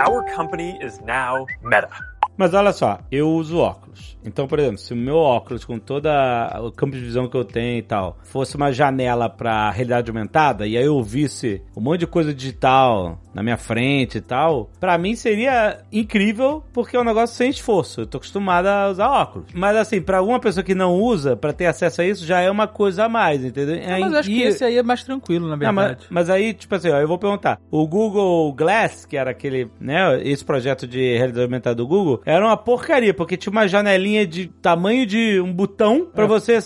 [0.00, 2.09] Our company is now Meta.
[2.40, 4.16] Mas olha só, eu uso óculos.
[4.24, 7.44] Então, por exemplo, se o meu óculos, com toda o campo de visão que eu
[7.44, 12.00] tenho e tal, fosse uma janela pra realidade aumentada, e aí eu visse um monte
[12.00, 17.04] de coisa digital na minha frente e tal, pra mim seria incrível, porque é um
[17.04, 18.00] negócio sem esforço.
[18.02, 19.48] Eu tô acostumado a usar óculos.
[19.54, 22.50] Mas assim, pra alguma pessoa que não usa, pra ter acesso a isso, já é
[22.50, 23.76] uma coisa a mais, entendeu?
[24.00, 26.06] mas eu acho que E- esse aí é mais tranquilo, na não, mas, verdade.
[26.10, 27.58] mas aí, tipo assim, ó, eu vou perguntar.
[27.70, 32.44] O Google Glass, que era aquele, né, esse projeto de realidade aumentada do Google, era
[32.44, 36.58] uma porcaria, porque tinha uma janelinha de tamanho de um botão pra você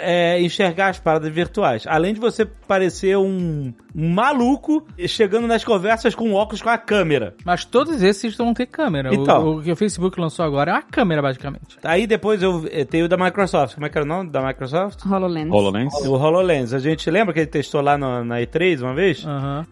[0.00, 1.84] é, enxergar as paradas virtuais.
[1.86, 7.34] Além de você parecer um maluco chegando nas conversas com óculos com a câmera.
[7.44, 9.10] Mas todos esses vão ter câmera.
[9.10, 9.48] O- Então.
[9.58, 11.78] O, que o Facebook lançou agora é uma câmera, basicamente.
[11.84, 13.74] Aí depois eu eh, tenho o da Microsoft.
[13.74, 15.04] Como é que era o nome da Microsoft?
[15.06, 15.50] HoloLens.
[15.52, 15.94] HoloLens?
[16.06, 16.72] O HoloLens.
[16.72, 19.24] A gente lembra que ele testou lá no- na E3 uma vez?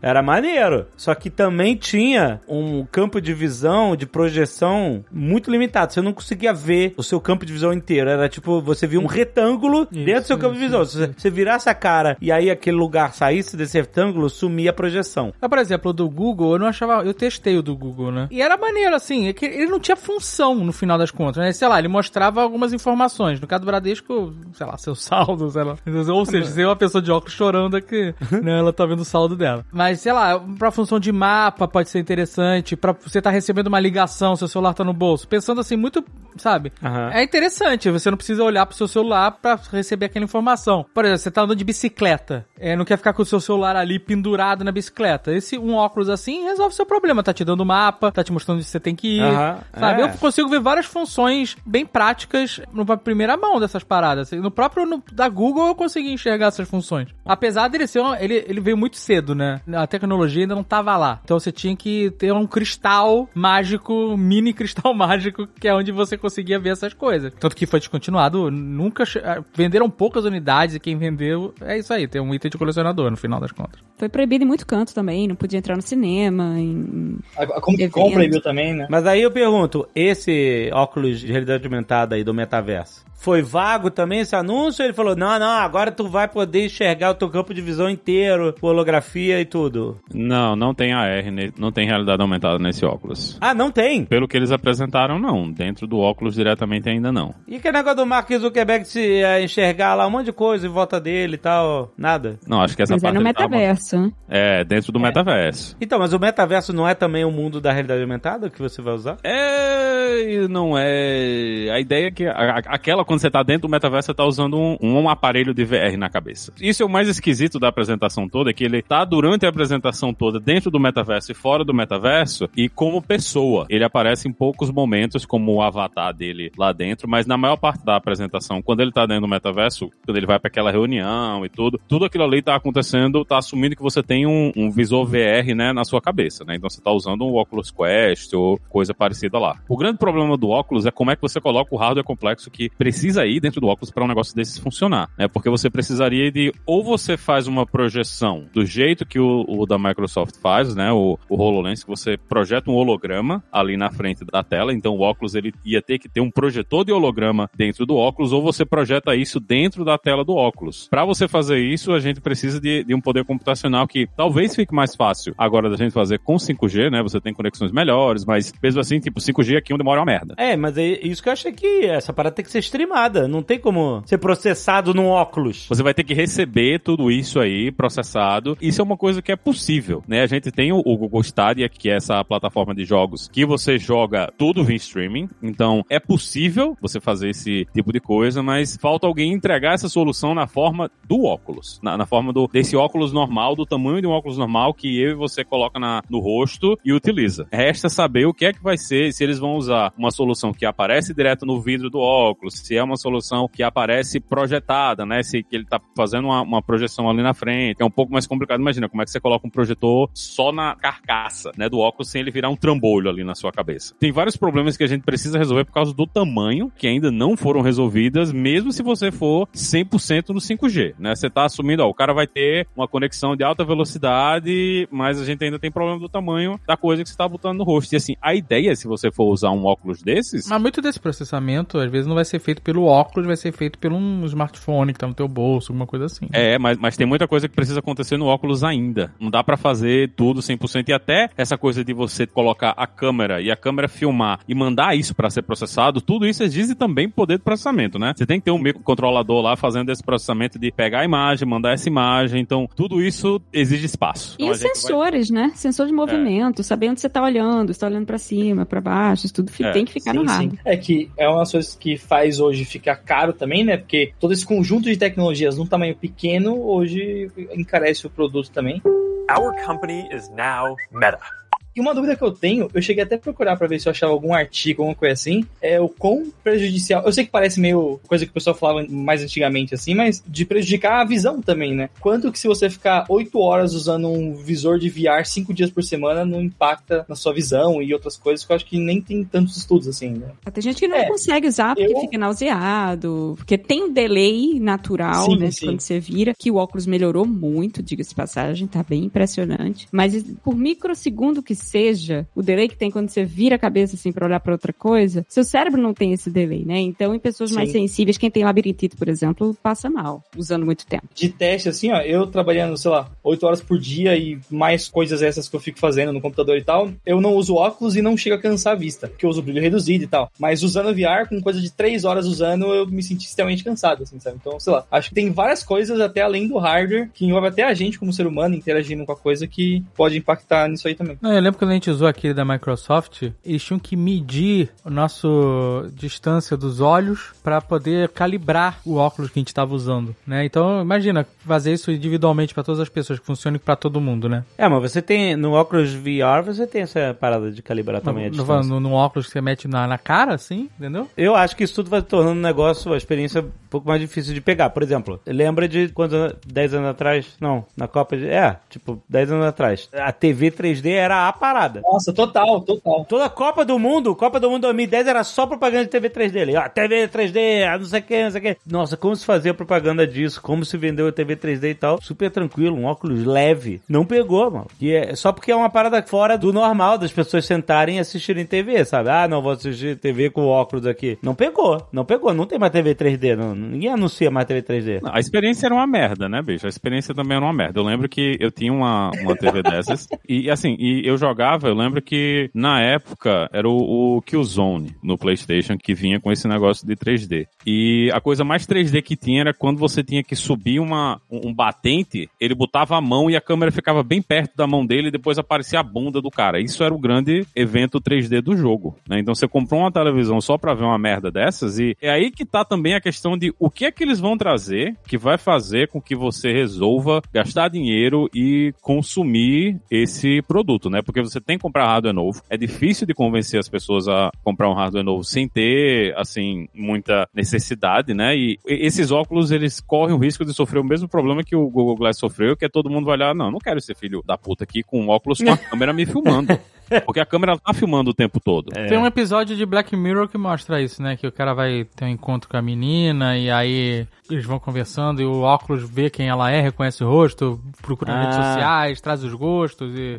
[0.02, 0.86] Era maneiro.
[0.96, 5.92] Só que também tinha um campo de visão, de projeção muito limitado.
[5.92, 8.08] Você não conseguia ver o seu campo de visão inteiro.
[8.10, 10.84] Era tipo, você via um retângulo dentro do seu campo de visão.
[10.84, 15.32] Se você- virasse a cara e aí aquele lugar saísse desse retângulo, sumia a projeção.
[15.40, 17.04] Mas, por exemplo, o do Google, eu não achava.
[17.04, 18.28] Eu testei o do Google, né?
[18.30, 21.52] E era maneiro, assim, é que ele não tinha função no final das contas, né?
[21.52, 23.40] Sei lá, ele mostrava algumas informações.
[23.40, 25.76] No caso do Bradesco, sei lá, seu saldo, sei lá.
[26.12, 28.58] Ou seja, ser uma pessoa de óculos chorando aqui, né?
[28.58, 29.64] Ela tá vendo o saldo dela.
[29.72, 33.80] Mas, sei lá, pra função de mapa pode ser interessante, pra você tá recebendo uma
[33.80, 35.28] ligação, seu celular tá no bolso.
[35.28, 36.04] Pensando assim, muito,
[36.36, 36.72] sabe?
[36.82, 37.10] Aham.
[37.12, 40.84] É interessante, você não precisa olhar pro seu celular pra receber aquela informação.
[40.94, 43.76] Por exemplo, você tá andando de bicicleta, é, não quer ficar com o seu celular
[43.76, 45.32] ali pendurado na bicicleta.
[45.32, 47.22] Esse um óculos assim, resolve seu problema.
[47.22, 49.22] Tá te dando mapa, tá te mostrando onde você tem que ir.
[49.22, 50.02] Aham, Sabe?
[50.02, 50.04] é.
[50.04, 54.30] Eu consigo ver várias funções bem práticas numa primeira mão dessas paradas.
[54.32, 57.08] No próprio no- da Google eu consegui enxergar essas funções.
[57.24, 59.60] Apesar dele ser um, ele, ele veio muito cedo, né?
[59.72, 61.20] A tecnologia ainda não tava lá.
[61.24, 66.16] Então você tinha que ter um cristal mágico, mini cristal mágico, que é onde você
[66.16, 67.32] conseguia ver essas coisas.
[67.38, 72.06] Tanto que foi descontinuado, nunca ah, venderam poucas unidades e quem vendeu é isso aí,
[72.06, 73.80] tem um item de colecionador no final das contas.
[73.96, 76.07] Foi proibido em muito canto também, não podia entrar no cinema.
[76.16, 77.18] Em...
[77.36, 78.14] A, a Comic Con Evento.
[78.14, 78.86] proibiu também, né?
[78.90, 84.20] Mas aí eu pergunto, esse óculos de realidade aumentada aí do metaverso, foi vago também
[84.20, 84.84] esse anúncio?
[84.84, 88.54] Ele falou, não, não, agora tu vai poder enxergar o teu campo de visão inteiro,
[88.60, 89.96] com holografia e tudo.
[90.14, 91.24] Não, não tem AR,
[91.58, 93.36] não tem realidade aumentada nesse óculos.
[93.40, 94.04] Ah, não tem?
[94.04, 95.50] Pelo que eles apresentaram, não.
[95.50, 97.34] Dentro do óculos diretamente ainda não.
[97.48, 100.70] E que negócio do Mark Zuckerberg se eh, enxergar lá um monte de coisa em
[100.70, 101.90] volta dele e tal?
[101.98, 102.38] Nada.
[102.46, 103.98] Não, acho que essa Mas é parte no ele tava- metaverso.
[103.98, 104.12] né?
[104.28, 105.76] É, dentro do metaverso.
[105.80, 108.94] Então, mas o metaverso não é também o mundo da realidade aumentada que você vai
[108.94, 109.16] usar?
[109.22, 111.70] É, não é.
[111.72, 114.56] A ideia é que a- aquela, quando você tá dentro do metaverso, você tá usando
[114.58, 116.52] um, um aparelho de VR na cabeça.
[116.60, 120.12] Isso é o mais esquisito da apresentação toda, é que ele tá durante a apresentação
[120.12, 123.66] toda dentro do metaverso e fora do metaverso, e como pessoa.
[123.68, 127.84] Ele aparece em poucos momentos como o avatar dele lá dentro, mas na maior parte
[127.84, 131.48] da apresentação, quando ele tá dentro do metaverso, quando ele vai para aquela reunião e
[131.48, 135.54] tudo, tudo aquilo ali tá acontecendo, tá assumindo que você tem um, um visor VR,
[135.54, 136.56] né, na sua cabeça, né?
[136.56, 139.60] Então você tá usando um Oculus Quest ou coisa parecida lá.
[139.68, 142.70] O grande problema do óculos é como é que você coloca o hardware complexo que
[142.70, 145.28] precisa ir dentro do óculos para um negócio desses funcionar, né?
[145.28, 149.78] Porque você precisaria de ou você faz uma projeção do jeito que o, o da
[149.78, 150.92] Microsoft faz, né?
[150.92, 155.00] O, o HoloLens, que você projeta um holograma ali na frente da tela, então o
[155.00, 158.64] óculos ele ia ter que ter um projetor de holograma dentro do óculos, ou você
[158.64, 160.88] projeta isso dentro da tela do óculos.
[160.88, 164.74] Para você fazer isso, a gente precisa de, de um poder computacional que talvez fique
[164.74, 167.02] mais fácil agora gente fazer com 5G, né?
[167.02, 170.34] Você tem conexões melhores, mas mesmo assim, tipo, 5G aqui onde mora é uma merda.
[170.36, 173.28] É, mas é isso que eu achei que essa parada tem que ser streamada.
[173.28, 175.66] Não tem como ser processado num óculos.
[175.68, 178.56] Você vai ter que receber tudo isso aí processado.
[178.60, 180.22] Isso é uma coisa que é possível, né?
[180.22, 183.78] A gente tem o, o Google Stadia, que é essa plataforma de jogos que você
[183.78, 185.28] joga tudo via streaming.
[185.42, 190.34] Então, é possível você fazer esse tipo de coisa, mas falta alguém entregar essa solução
[190.34, 194.10] na forma do óculos, na, na forma do, desse óculos normal, do tamanho de um
[194.10, 197.46] óculos normal que eu e você coloca na, no rosto e utiliza.
[197.50, 200.64] Resta saber o que é que vai ser, se eles vão usar uma solução que
[200.64, 205.22] aparece direto no vidro do óculos, se é uma solução que aparece projetada, né?
[205.22, 208.60] Se ele tá fazendo uma, uma projeção ali na frente, é um pouco mais complicado.
[208.60, 212.20] Imagina como é que você coloca um projetor só na carcaça, né, do óculos sem
[212.20, 213.94] ele virar um trambolho ali na sua cabeça.
[213.98, 217.36] Tem vários problemas que a gente precisa resolver por causa do tamanho, que ainda não
[217.36, 221.14] foram resolvidas, mesmo se você for 100% no 5G, né?
[221.14, 225.24] Você tá assumindo, ó, o cara vai ter uma conexão de alta velocidade, mas a
[225.24, 227.92] gente ainda tem problema do tamanho da coisa que você tá botando no rosto.
[227.92, 231.78] E assim, a ideia, se você for usar um óculos desses, Mas muito desse processamento,
[231.78, 234.98] às vezes, não vai ser feito pelo óculos, vai ser feito pelo um smartphone que
[234.98, 236.26] tá no teu bolso, alguma coisa assim.
[236.32, 239.12] É, mas, mas tem muita coisa que precisa acontecer no óculos ainda.
[239.20, 240.88] Não dá pra fazer tudo 100%.
[240.88, 244.96] E até essa coisa de você colocar a câmera e a câmera filmar e mandar
[244.96, 248.12] isso pra ser processado, tudo isso exige também poder de processamento, né?
[248.16, 251.72] Você tem que ter um microcontrolador lá fazendo esse processamento de pegar a imagem, mandar
[251.72, 252.40] essa imagem.
[252.40, 254.36] Então, tudo isso exige espaço.
[254.38, 255.52] E Então, a os gente vai- sensores, né?
[255.54, 259.26] Sensor de movimento, saber onde você tá olhando, se tá olhando pra cima, pra baixo,
[259.26, 260.60] isso tudo É, tem que ficar no hardware.
[260.64, 263.76] É que é uma das coisas que faz hoje ficar caro também, né?
[263.76, 268.82] Porque todo esse conjunto de tecnologias num tamanho pequeno hoje encarece o produto também.
[269.30, 271.37] Our company is now Meta.
[271.78, 273.92] E uma dúvida que eu tenho, eu cheguei até a procurar pra ver se eu
[273.92, 277.04] achava algum artigo, alguma coisa assim, é o quão prejudicial.
[277.06, 280.44] Eu sei que parece meio coisa que o pessoal falava mais antigamente assim, mas de
[280.44, 281.88] prejudicar a visão também, né?
[282.00, 285.84] Quanto que se você ficar 8 horas usando um visor de VR 5 dias por
[285.84, 289.22] semana não impacta na sua visão e outras coisas que eu acho que nem tem
[289.24, 290.32] tantos estudos assim, né?
[290.52, 294.58] Tem gente que não É, consegue usar porque eu- fica nauseado, porque tem um delay
[294.58, 295.50] natural, Sim, né?
[295.50, 295.66] sim.
[295.66, 299.86] Quando você vira, que o óculos melhorou muito, diga-se passagem, tá bem impressionante.
[299.92, 304.12] Mas por microsegundo que seja, o delay que tem quando você vira a cabeça assim
[304.12, 306.78] pra olhar pra outra coisa, seu cérebro não tem esse delay, né?
[306.78, 307.80] Então, em pessoas mais Sim.
[307.80, 311.06] sensíveis, quem tem labirintite, por exemplo, passa mal, usando muito tempo.
[311.14, 315.22] de teste, assim, ó, eu trabalhando, sei lá, 8 horas por dia e mais coisas
[315.22, 318.16] essas que eu fico fazendo no computador e tal, eu não uso óculos e não
[318.16, 320.30] chego a cansar a vista, porque eu uso brilho reduzido e tal.
[320.38, 324.18] Mas usando VR, com coisa de 3 horas usando, eu me senti extremamente cansado, assim,
[324.18, 324.38] sabe?
[324.40, 327.62] Então, sei lá, acho que tem várias coisas até além do hardware, que envolve até
[327.62, 331.18] a gente como ser humano interagindo com a coisa que pode impactar nisso aí também.
[331.20, 334.90] Não, eu lembro quando a gente usou aquele da Microsoft, eles tinham que medir o
[334.90, 340.44] nosso distância dos olhos para poder calibrar o óculos que a gente estava usando, né?
[340.44, 344.44] Então, imagina fazer isso individualmente para todas as pessoas, que funcione para todo mundo, né?
[344.56, 348.28] É, mas você tem, no óculos VR, você tem essa parada de calibrar também a
[348.28, 348.70] no, distância.
[348.70, 351.08] no, no óculos que você mete na, na cara, assim, entendeu?
[351.16, 354.32] Eu acho que isso tudo vai tornando um negócio, uma experiência um pouco mais difícil
[354.32, 354.70] de pegar.
[354.70, 357.26] Por exemplo, lembra de quando 10 anos atrás?
[357.38, 358.26] Não, na Copa de.
[358.26, 359.88] É, tipo, 10 anos atrás.
[359.92, 361.82] A TV 3D era a parada.
[361.82, 363.04] Nossa, total, total.
[363.04, 366.56] Toda Copa do Mundo, Copa do Mundo 2010 era só propaganda de TV 3D ali.
[366.56, 368.56] Ó, TV 3D, ah, não sei o que, não sei o que.
[368.66, 372.00] Nossa, como se fazia propaganda disso, como se vendeu a TV 3D e tal.
[372.00, 373.82] Super tranquilo, um óculos leve.
[373.86, 374.66] Não pegou, mano.
[374.80, 378.46] E é só porque é uma parada fora do normal das pessoas sentarem e assistirem
[378.46, 379.10] TV, sabe?
[379.10, 381.18] Ah, não, vou assistir TV com óculos aqui.
[381.22, 382.32] Não pegou, não pegou.
[382.32, 383.57] Não tem mais TV 3D, não.
[383.58, 385.00] Ninguém anuncia mais TV 3D.
[385.02, 386.66] Não, a experiência era uma merda, né, bicho?
[386.66, 387.80] A experiência também era uma merda.
[387.80, 391.74] Eu lembro que eu tinha uma, uma TV dessas e, assim, e eu jogava, eu
[391.74, 396.86] lembro que na época era o, o Killzone no PlayStation que vinha com esse negócio
[396.86, 397.46] de 3D.
[397.66, 401.52] E a coisa mais 3D que tinha era quando você tinha que subir uma, um
[401.52, 405.12] batente, ele botava a mão e a câmera ficava bem perto da mão dele e
[405.12, 406.60] depois aparecia a bunda do cara.
[406.60, 409.18] Isso era o grande evento 3D do jogo, né?
[409.18, 412.44] Então você comprou uma televisão só pra ver uma merda dessas e é aí que
[412.44, 415.88] tá também a questão de o que é que eles vão trazer que vai fazer
[415.88, 421.02] com que você resolva gastar dinheiro e consumir esse produto, né?
[421.02, 422.42] Porque você tem que comprar hardware novo.
[422.48, 427.28] É difícil de convencer as pessoas a comprar um hardware novo sem ter, assim, muita
[427.34, 428.36] necessidade, né?
[428.36, 431.96] E esses óculos, eles correm o risco de sofrer o mesmo problema que o Google
[431.96, 434.64] Glass sofreu, que é todo mundo vai olhar, não, não quero ser filho da puta
[434.64, 436.58] aqui com um óculos com a câmera me filmando.
[437.04, 438.70] Porque a câmera tá filmando o tempo todo.
[438.74, 438.86] É.
[438.86, 441.16] Tem um episódio de Black Mirror que mostra isso, né?
[441.16, 445.20] Que o cara vai ter um encontro com a menina e aí eles vão conversando
[445.22, 448.52] e o óculos vê quem ela é, reconhece o rosto, procura nas redes Ah.
[448.52, 450.16] sociais, traz os gostos e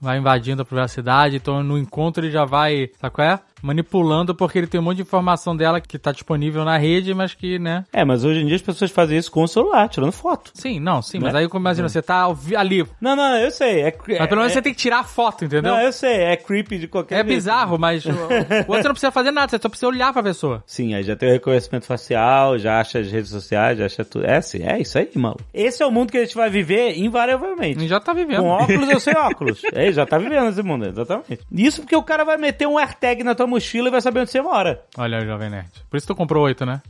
[0.00, 1.36] vai invadindo a privacidade.
[1.36, 3.40] Então no encontro ele já vai, sabe qual é?
[3.62, 7.32] Manipulando porque ele tem um monte de informação dela que tá disponível na rede, mas
[7.34, 7.84] que, né?
[7.92, 10.50] É, mas hoje em dia as pessoas fazem isso com o celular, tirando foto.
[10.54, 11.40] Sim, não, sim, mas Né?
[11.40, 12.84] aí imagina, você tá ali.
[13.00, 13.82] Não, não, eu sei.
[13.82, 15.72] É, Mas pelo menos é, você tem que tirar a foto, entendeu?
[15.72, 17.28] Não, eu sei, é creepy de qualquer É jeito.
[17.28, 20.22] bizarro, mas o o outro você não precisa fazer nada, você só precisa olhar pra
[20.22, 20.62] pessoa.
[20.66, 24.26] Sim, aí já tem o reconhecimento facial, já acha as redes sociais, já acha tudo.
[24.26, 25.36] É, sim, é isso aí, mano.
[25.54, 27.86] Esse é o mundo que a gente vai viver invariavelmente.
[27.86, 28.40] Já tá vivendo.
[28.42, 29.62] Com óculos ou sem óculos.
[29.72, 31.40] É, já tá vivendo esse mundo, exatamente.
[31.52, 34.30] Isso porque o cara vai meter um AirTag na tua mochila e vai saber onde
[34.30, 34.82] você mora.
[34.96, 35.70] Olha o Jovem Nerd.
[35.90, 36.80] Por isso tu comprou oito, né?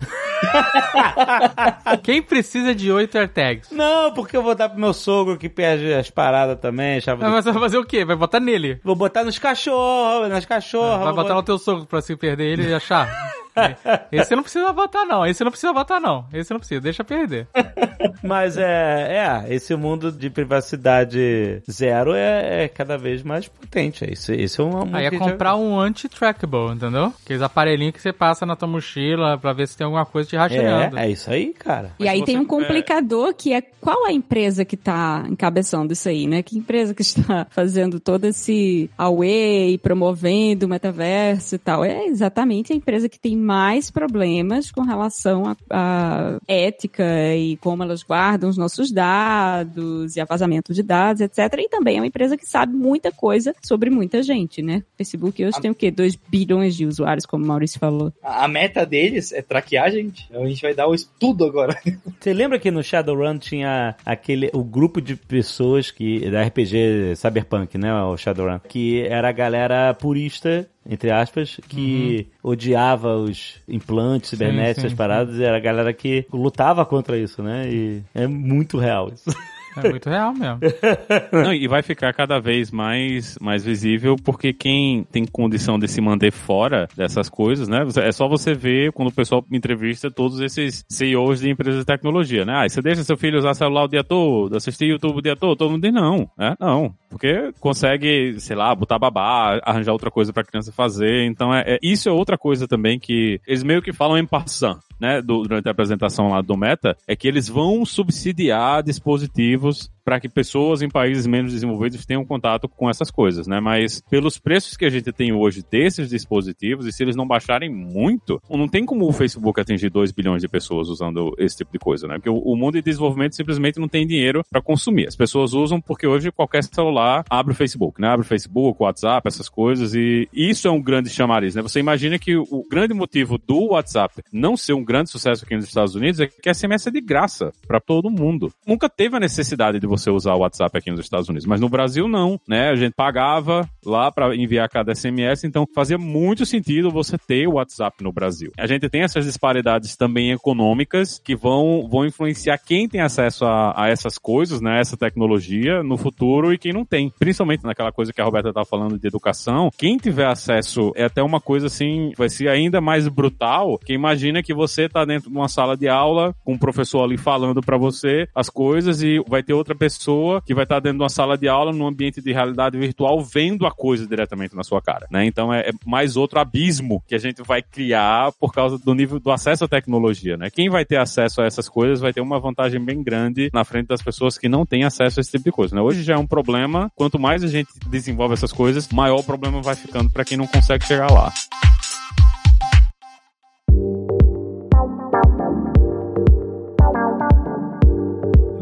[2.03, 3.71] Quem precisa de oito AirTags?
[3.71, 7.45] Não, porque eu vou dar pro meu sogro que perde as paradas também, chave Mas
[7.45, 8.05] você vai fazer o quê?
[8.05, 8.81] Vai botar nele?
[8.85, 11.05] Vou botar nos cachorros, nas cachorras.
[11.05, 13.09] Vai vou botar no teu sogro pra se perder ele e achar?
[13.55, 13.77] É.
[14.11, 15.27] Esse você não precisa botar, não.
[15.27, 16.25] Esse não precisa botar, não.
[16.33, 17.47] Esse não precisa, deixa perder.
[18.23, 24.05] Mas é, é, esse mundo de privacidade zero é, é cada vez mais potente.
[24.05, 27.13] Esse, esse é um Aí é que já- comprar um anti-trackable, entendeu?
[27.25, 30.37] Aqueles aparelhinhos que você passa na tua mochila pra ver se tem alguma coisa te
[30.37, 30.99] rastreando.
[30.99, 31.93] É, é isso aí, cara.
[31.99, 36.09] E aí se tem um complicador que é qual a empresa que está encabeçando isso
[36.09, 36.43] aí, né?
[36.43, 41.85] Que empresa que está fazendo todo esse away, promovendo o metaverso e tal?
[41.85, 48.03] É exatamente a empresa que tem mais problemas com relação à ética e como elas
[48.03, 51.39] guardam os nossos dados e a vazamento de dados, etc.
[51.59, 54.83] E também é uma empresa que sabe muita coisa sobre muita gente, né?
[54.95, 55.91] O Facebook hoje tem o quê?
[55.91, 58.13] 2 bilhões de usuários, como o Maurício falou.
[58.23, 60.27] A a meta deles é traquear a gente.
[60.29, 61.79] Então a gente vai dar o estudo agora.
[62.21, 67.79] Você lembra que no Shadowrun tinha aquele o grupo de pessoas que da RPG Cyberpunk,
[67.79, 74.87] né, o Shadowrun, que era a galera purista entre aspas, que odiava os implantes cibernéticos,
[74.87, 77.69] as paradas, e era a galera que lutava contra isso, né?
[77.73, 79.31] E é muito real isso.
[79.77, 80.59] É muito real mesmo.
[81.33, 86.01] Não, e vai ficar cada vez mais, mais visível, porque quem tem condição de se
[86.01, 87.85] manter fora dessas coisas, né?
[87.97, 92.45] É só você ver quando o pessoal entrevista todos esses CEOs de empresas de tecnologia,
[92.45, 92.65] né?
[92.65, 95.57] Ah, você deixa seu filho usar celular o dia todo, assistir YouTube o dia todo?
[95.57, 96.55] Todo mundo diz não, né?
[96.61, 96.95] Não.
[97.09, 101.25] Porque consegue, sei lá, botar babá, arranjar outra coisa pra criança fazer.
[101.27, 104.79] Então, é, é- isso é outra coisa também que eles meio que falam em passant.
[105.01, 109.93] Né, do- durante a apresentação lá do Meta, é que eles vão subsidiar dispositivos aplicativos
[110.05, 113.61] para que pessoas em países menos desenvolvidos tenham contato com essas coisas, né?
[113.61, 117.71] Mas pelos preços que a gente tem hoje desses dispositivos, e se eles não baixarem
[117.71, 121.79] muito, não tem como o Facebook atingir 2 bilhões de pessoas usando esse tipo de
[121.79, 122.15] coisa, né?
[122.15, 125.09] Porque o, mundo de desenvolvimento simplesmente não tem dinheiro para consumir.
[125.09, 128.09] As pessoas usam porque hoje qualquer celular abre o Facebook, né?
[128.09, 131.63] Abre o Facebook, o WhatsApp, essas coisas, e isso é um grande chamariz, né?
[131.63, 135.67] Você imagina que o grande motivo do WhatsApp não ser um grande sucesso aqui nos
[135.67, 138.53] Estados Unidos é que a SMS é de graça para todo mundo.
[138.67, 141.69] Nunca teve a necessidade de você usar o WhatsApp aqui nos Estados Unidos, mas no
[141.69, 142.71] Brasil não, né?
[142.71, 147.55] A gente pagava lá para enviar cada SMS, então fazia muito sentido você ter o
[147.55, 148.51] WhatsApp no Brasil.
[148.59, 153.85] A gente tem essas disparidades também econômicas que vão, vão influenciar quem tem acesso a,
[153.85, 157.13] a essas coisas, né, essa tecnologia no futuro e quem não tem.
[157.19, 161.23] Principalmente naquela coisa que a Roberta tá falando de educação, quem tiver acesso é até
[161.23, 165.37] uma coisa assim, vai ser ainda mais brutal, que imagina que você tá dentro de
[165.37, 169.43] uma sala de aula com um professor ali falando para você as coisas e vai
[169.43, 172.33] ter outra pessoa que vai estar dentro de uma sala de aula num ambiente de
[172.33, 175.27] realidade virtual vendo a coisa diretamente na sua cara, né?
[175.27, 179.19] Então é, é mais outro abismo que a gente vai criar por causa do nível
[179.19, 180.51] do acesso à tecnologia, né?
[180.51, 183.89] Quem vai ter acesso a essas coisas vai ter uma vantagem bem grande na frente
[183.89, 185.83] das pessoas que não têm acesso a esse tipo de coisa, né?
[185.83, 189.61] Hoje já é um problema, quanto mais a gente desenvolve essas coisas, maior o problema
[189.61, 191.33] vai ficando para quem não consegue chegar lá.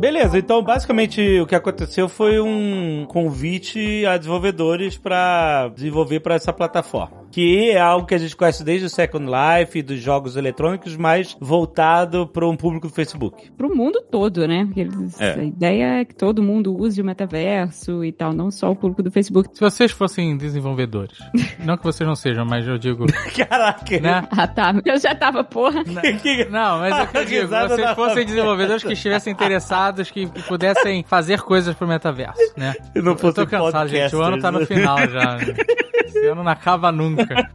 [0.01, 6.55] Beleza, então basicamente o que aconteceu foi um convite a desenvolvedores para desenvolver para essa
[6.55, 10.97] plataforma que é algo que a gente conhece desde o Second Life, dos jogos eletrônicos,
[10.97, 13.51] mas voltado para um público do Facebook.
[13.53, 14.69] Para o mundo todo, né?
[14.77, 15.41] Eles, é.
[15.41, 19.03] A ideia é que todo mundo use o metaverso e tal, não só o público
[19.03, 19.51] do Facebook.
[19.53, 21.19] Se vocês fossem desenvolvedores,
[21.65, 23.07] não que vocês não sejam, mas eu digo...
[23.37, 24.01] Caraca!
[24.01, 24.29] Né?
[24.31, 24.75] Ah, tá.
[24.85, 25.85] Eu já tava, porra.
[26.51, 31.05] Não, mas é que eu digo, vocês fossem desenvolvedores que estivessem interessados, que, que pudessem
[31.09, 32.75] fazer coisas pro metaverso, né?
[32.95, 34.15] Eu não eu tô cansado, gente.
[34.15, 35.37] O ano tá no final já.
[35.37, 35.55] Né?
[36.05, 37.49] Esse ano não acaba nunca.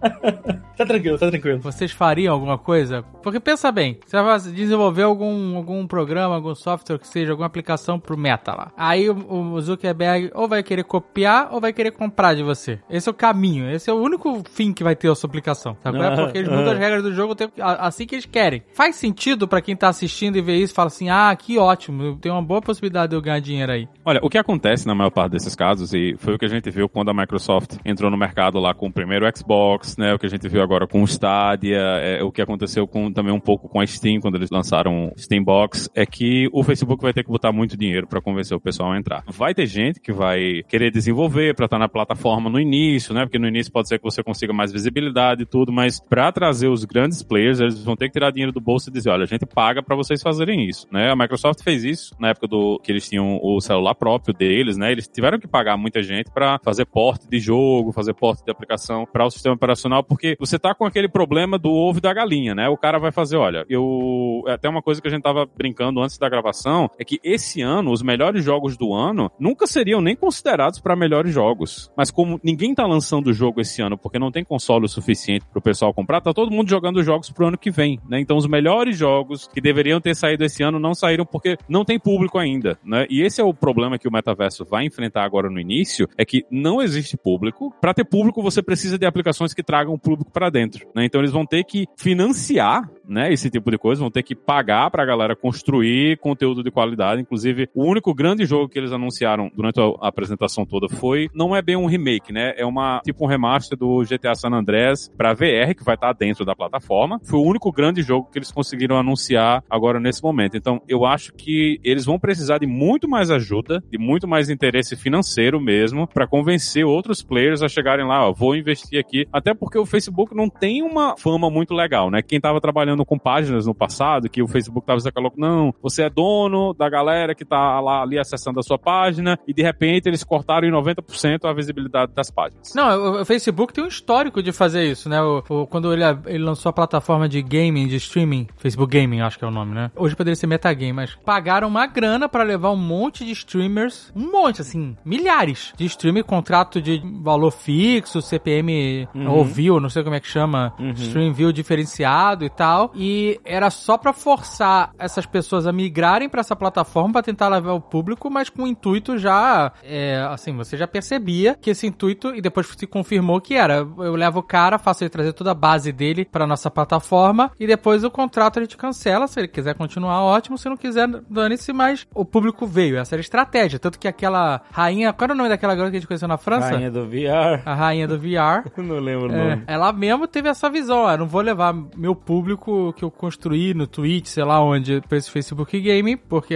[0.78, 1.60] tá tranquilo, tá tranquilo.
[1.60, 3.04] Vocês fariam alguma coisa?
[3.22, 8.00] Porque pensa bem, você vai desenvolver algum, algum programa, algum software que seja, alguma aplicação
[8.00, 8.72] pro Meta lá.
[8.78, 12.80] Aí o, o Zuckerberg ou vai querer copiar ou vai querer comprar de você.
[12.90, 15.76] Esse é o caminho, esse é o único fim que vai ter a sua aplicação.
[15.84, 16.00] Sabe?
[16.00, 18.64] É porque eles mudam as regras do jogo assim que eles querem.
[18.74, 22.18] Faz sentido para quem tá assistindo e vê isso e fala assim: ah, que ótimo,
[22.26, 23.88] tem uma boa possibilidade de eu ganhar dinheiro aí.
[24.04, 26.72] Olha, o que acontece na maior parte desses casos, e foi o que a gente
[26.72, 30.12] viu quando a Microsoft entrou no mercado lá com o primeiro Xbox, né?
[30.12, 33.32] O que a gente viu agora com o Stadia, é, o que aconteceu com, também
[33.32, 37.00] um pouco com a Steam, quando eles lançaram o Steam Box, é que o Facebook
[37.04, 39.24] vai ter que botar muito dinheiro para convencer o pessoal a entrar.
[39.28, 43.22] Vai ter gente que vai querer desenvolver para estar na plataforma no início, né?
[43.26, 46.70] Porque no início pode ser que você consiga mais visibilidade e tudo, mas para trazer
[46.70, 49.28] os grandes players, eles vão ter que tirar dinheiro do bolso e dizer, olha, a
[49.28, 51.12] gente paga para vocês fazerem isso, né?
[51.12, 54.92] A Microsoft fez isso na época do que eles tinham o celular próprio deles, né?
[54.92, 59.06] Eles tiveram que pagar muita gente para fazer porte de jogo, fazer porte de aplicação
[59.12, 62.56] para o sistema operacional, porque você tá com aquele problema do ovo e da galinha,
[62.56, 62.68] né?
[62.70, 64.44] O cara vai fazer, olha, eu.
[64.48, 67.62] É até uma coisa que a gente tava brincando antes da gravação é que esse
[67.62, 71.92] ano, os melhores jogos do ano nunca seriam nem considerados para melhores jogos.
[71.98, 75.46] Mas como ninguém tá lançando o jogo esse ano porque não tem console o suficiente
[75.52, 78.20] pro pessoal comprar, tá todo mundo jogando jogos pro ano que vem, né?
[78.20, 82.00] Então os melhores jogos que deveriam ter saído esse ano não saíram porque não tem
[82.06, 83.08] público ainda, né?
[83.10, 86.46] E esse é o problema que o metaverso vai enfrentar agora no início, é que
[86.52, 87.74] não existe público.
[87.82, 91.04] Para ter público, você precisa de aplicações que tragam o público para dentro, né?
[91.04, 94.90] Então eles vão ter que financiar né, esse tipo de coisa, vão ter que pagar
[94.90, 97.22] pra galera construir conteúdo de qualidade.
[97.22, 101.62] Inclusive, o único grande jogo que eles anunciaram durante a apresentação toda foi, não é
[101.62, 105.76] bem um remake, né, é uma, tipo um remaster do GTA San Andreas pra VR,
[105.76, 107.20] que vai estar dentro da plataforma.
[107.24, 110.58] Foi o único grande jogo que eles conseguiram anunciar agora nesse momento.
[110.58, 114.96] Então, eu acho que eles vão precisar de muito mais ajuda, de muito mais interesse
[114.96, 119.26] financeiro mesmo, para convencer outros players a chegarem lá, ó, vou investir aqui.
[119.32, 122.22] Até porque o Facebook não tem uma fama muito legal, né?
[122.22, 126.10] Quem tava trabalhando com páginas no passado, que o Facebook tava dizendo, não, você é
[126.10, 130.24] dono da galera que tá lá ali acessando a sua página, e de repente eles
[130.24, 132.74] cortaram em 90% a visibilidade das páginas.
[132.76, 135.22] Não, o Facebook tem um histórico de fazer isso, né?
[135.22, 139.40] O, o, quando ele, ele lançou a plataforma de gaming, de streaming, Facebook Gaming, acho
[139.40, 139.92] que é o nome, né?
[139.96, 144.32] Hoje poderia ser Metagame, mas pagaram uma grana para levar um monte de streamers, um
[144.32, 149.30] monte, assim, milhares de streamers, contrato de valor fixo, CPM uhum.
[149.30, 150.92] ou view, não sei como é que chama, uhum.
[150.92, 156.40] stream view diferenciado e tal e era só para forçar essas pessoas a migrarem para
[156.40, 160.78] essa plataforma para tentar levar o público, mas com o intuito já, é, assim, você
[160.78, 164.78] já percebia que esse intuito e depois se confirmou que era, eu levo o cara,
[164.78, 168.62] faço ele trazer toda a base dele para nossa plataforma e depois o contrato a
[168.62, 172.98] gente cancela, se ele quiser continuar ótimo, se não quiser dane-se, mas o público veio,
[172.98, 175.98] essa era a estratégia, tanto que aquela rainha, qual era o nome daquela garota que
[175.98, 176.70] a gente conheceu na França?
[176.70, 177.62] Rainha do VR.
[177.66, 178.70] A rainha do VR.
[178.78, 179.64] não lembro o é, nome.
[179.68, 181.10] Ela mesmo teve essa visão.
[181.10, 185.18] Eu não vou levar meu público que eu construí no Twitch, sei lá onde, pra
[185.18, 186.56] esse Facebook Gaming, porque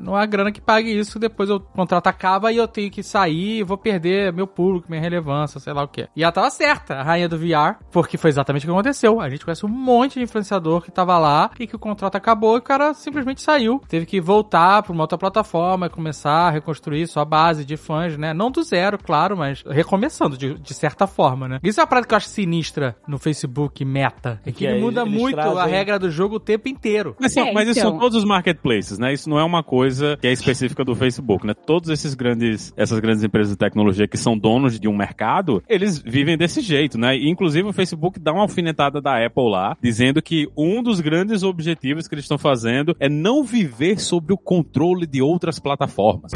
[0.00, 1.18] não há grana que pague isso.
[1.18, 5.00] Depois o contrato acaba e eu tenho que sair e vou perder meu público, minha
[5.00, 6.08] relevância, sei lá o que.
[6.14, 9.20] E ela tava certa, a rainha do VR, porque foi exatamente o que aconteceu.
[9.20, 12.56] A gente conhece um monte de influenciador que tava lá e que o contrato acabou
[12.56, 13.80] e o cara simplesmente saiu.
[13.88, 18.16] Teve que voltar pra uma outra plataforma e começar a reconstruir sua base de fãs,
[18.16, 18.32] né?
[18.34, 21.58] Não do zero, claro, mas recomeçando de, de certa forma, né?
[21.62, 24.40] Isso é uma parada que eu acho sinistra no Facebook Meta.
[24.44, 27.14] É que, Que ele aí muda muito a trazem- regra do jogo o tempo inteiro.
[27.20, 28.00] Mas, É, mas isso são então.
[28.00, 29.12] todos os marketplaces, né?
[29.12, 31.54] Isso não é uma coisa que é específica do Facebook, né?
[31.54, 35.98] Todos esses grandes, essas grandes empresas de tecnologia que são donos de um mercado, eles
[35.98, 37.16] vivem desse jeito, né?
[37.16, 41.42] E, inclusive o Facebook dá uma alfinetada da Apple lá, dizendo que um dos grandes
[41.42, 46.32] objetivos que eles estão fazendo é não viver sob o controle de outras plataformas.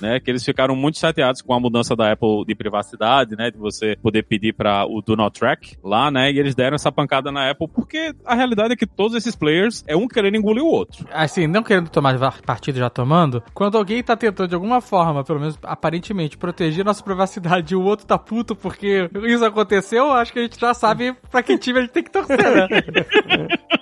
[0.00, 3.58] Né, que eles ficaram muito chateados com a mudança da Apple de privacidade, né, de
[3.58, 7.32] você poder pedir para o Do Not Track lá, né, e eles deram essa pancada
[7.32, 10.68] na Apple porque a realidade é que todos esses players é um querendo engolir o
[10.68, 11.04] outro.
[11.10, 15.40] Assim, não querendo tomar partido já tomando, quando alguém tá tentando de alguma forma, pelo
[15.40, 20.38] menos aparentemente, proteger nossa privacidade e o outro tá puto porque isso aconteceu, acho que
[20.38, 22.68] a gente já sabe pra que time a gente tem que torcer, né?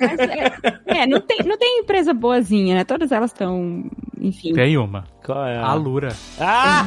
[0.00, 2.84] Mas é, é, não, tem, não tem empresa boazinha, né?
[2.84, 3.84] Todas elas estão,
[4.18, 4.52] enfim.
[4.52, 5.04] Tem uma.
[5.24, 5.58] Qual é?
[5.58, 6.08] A Lura.
[6.38, 6.84] Ah!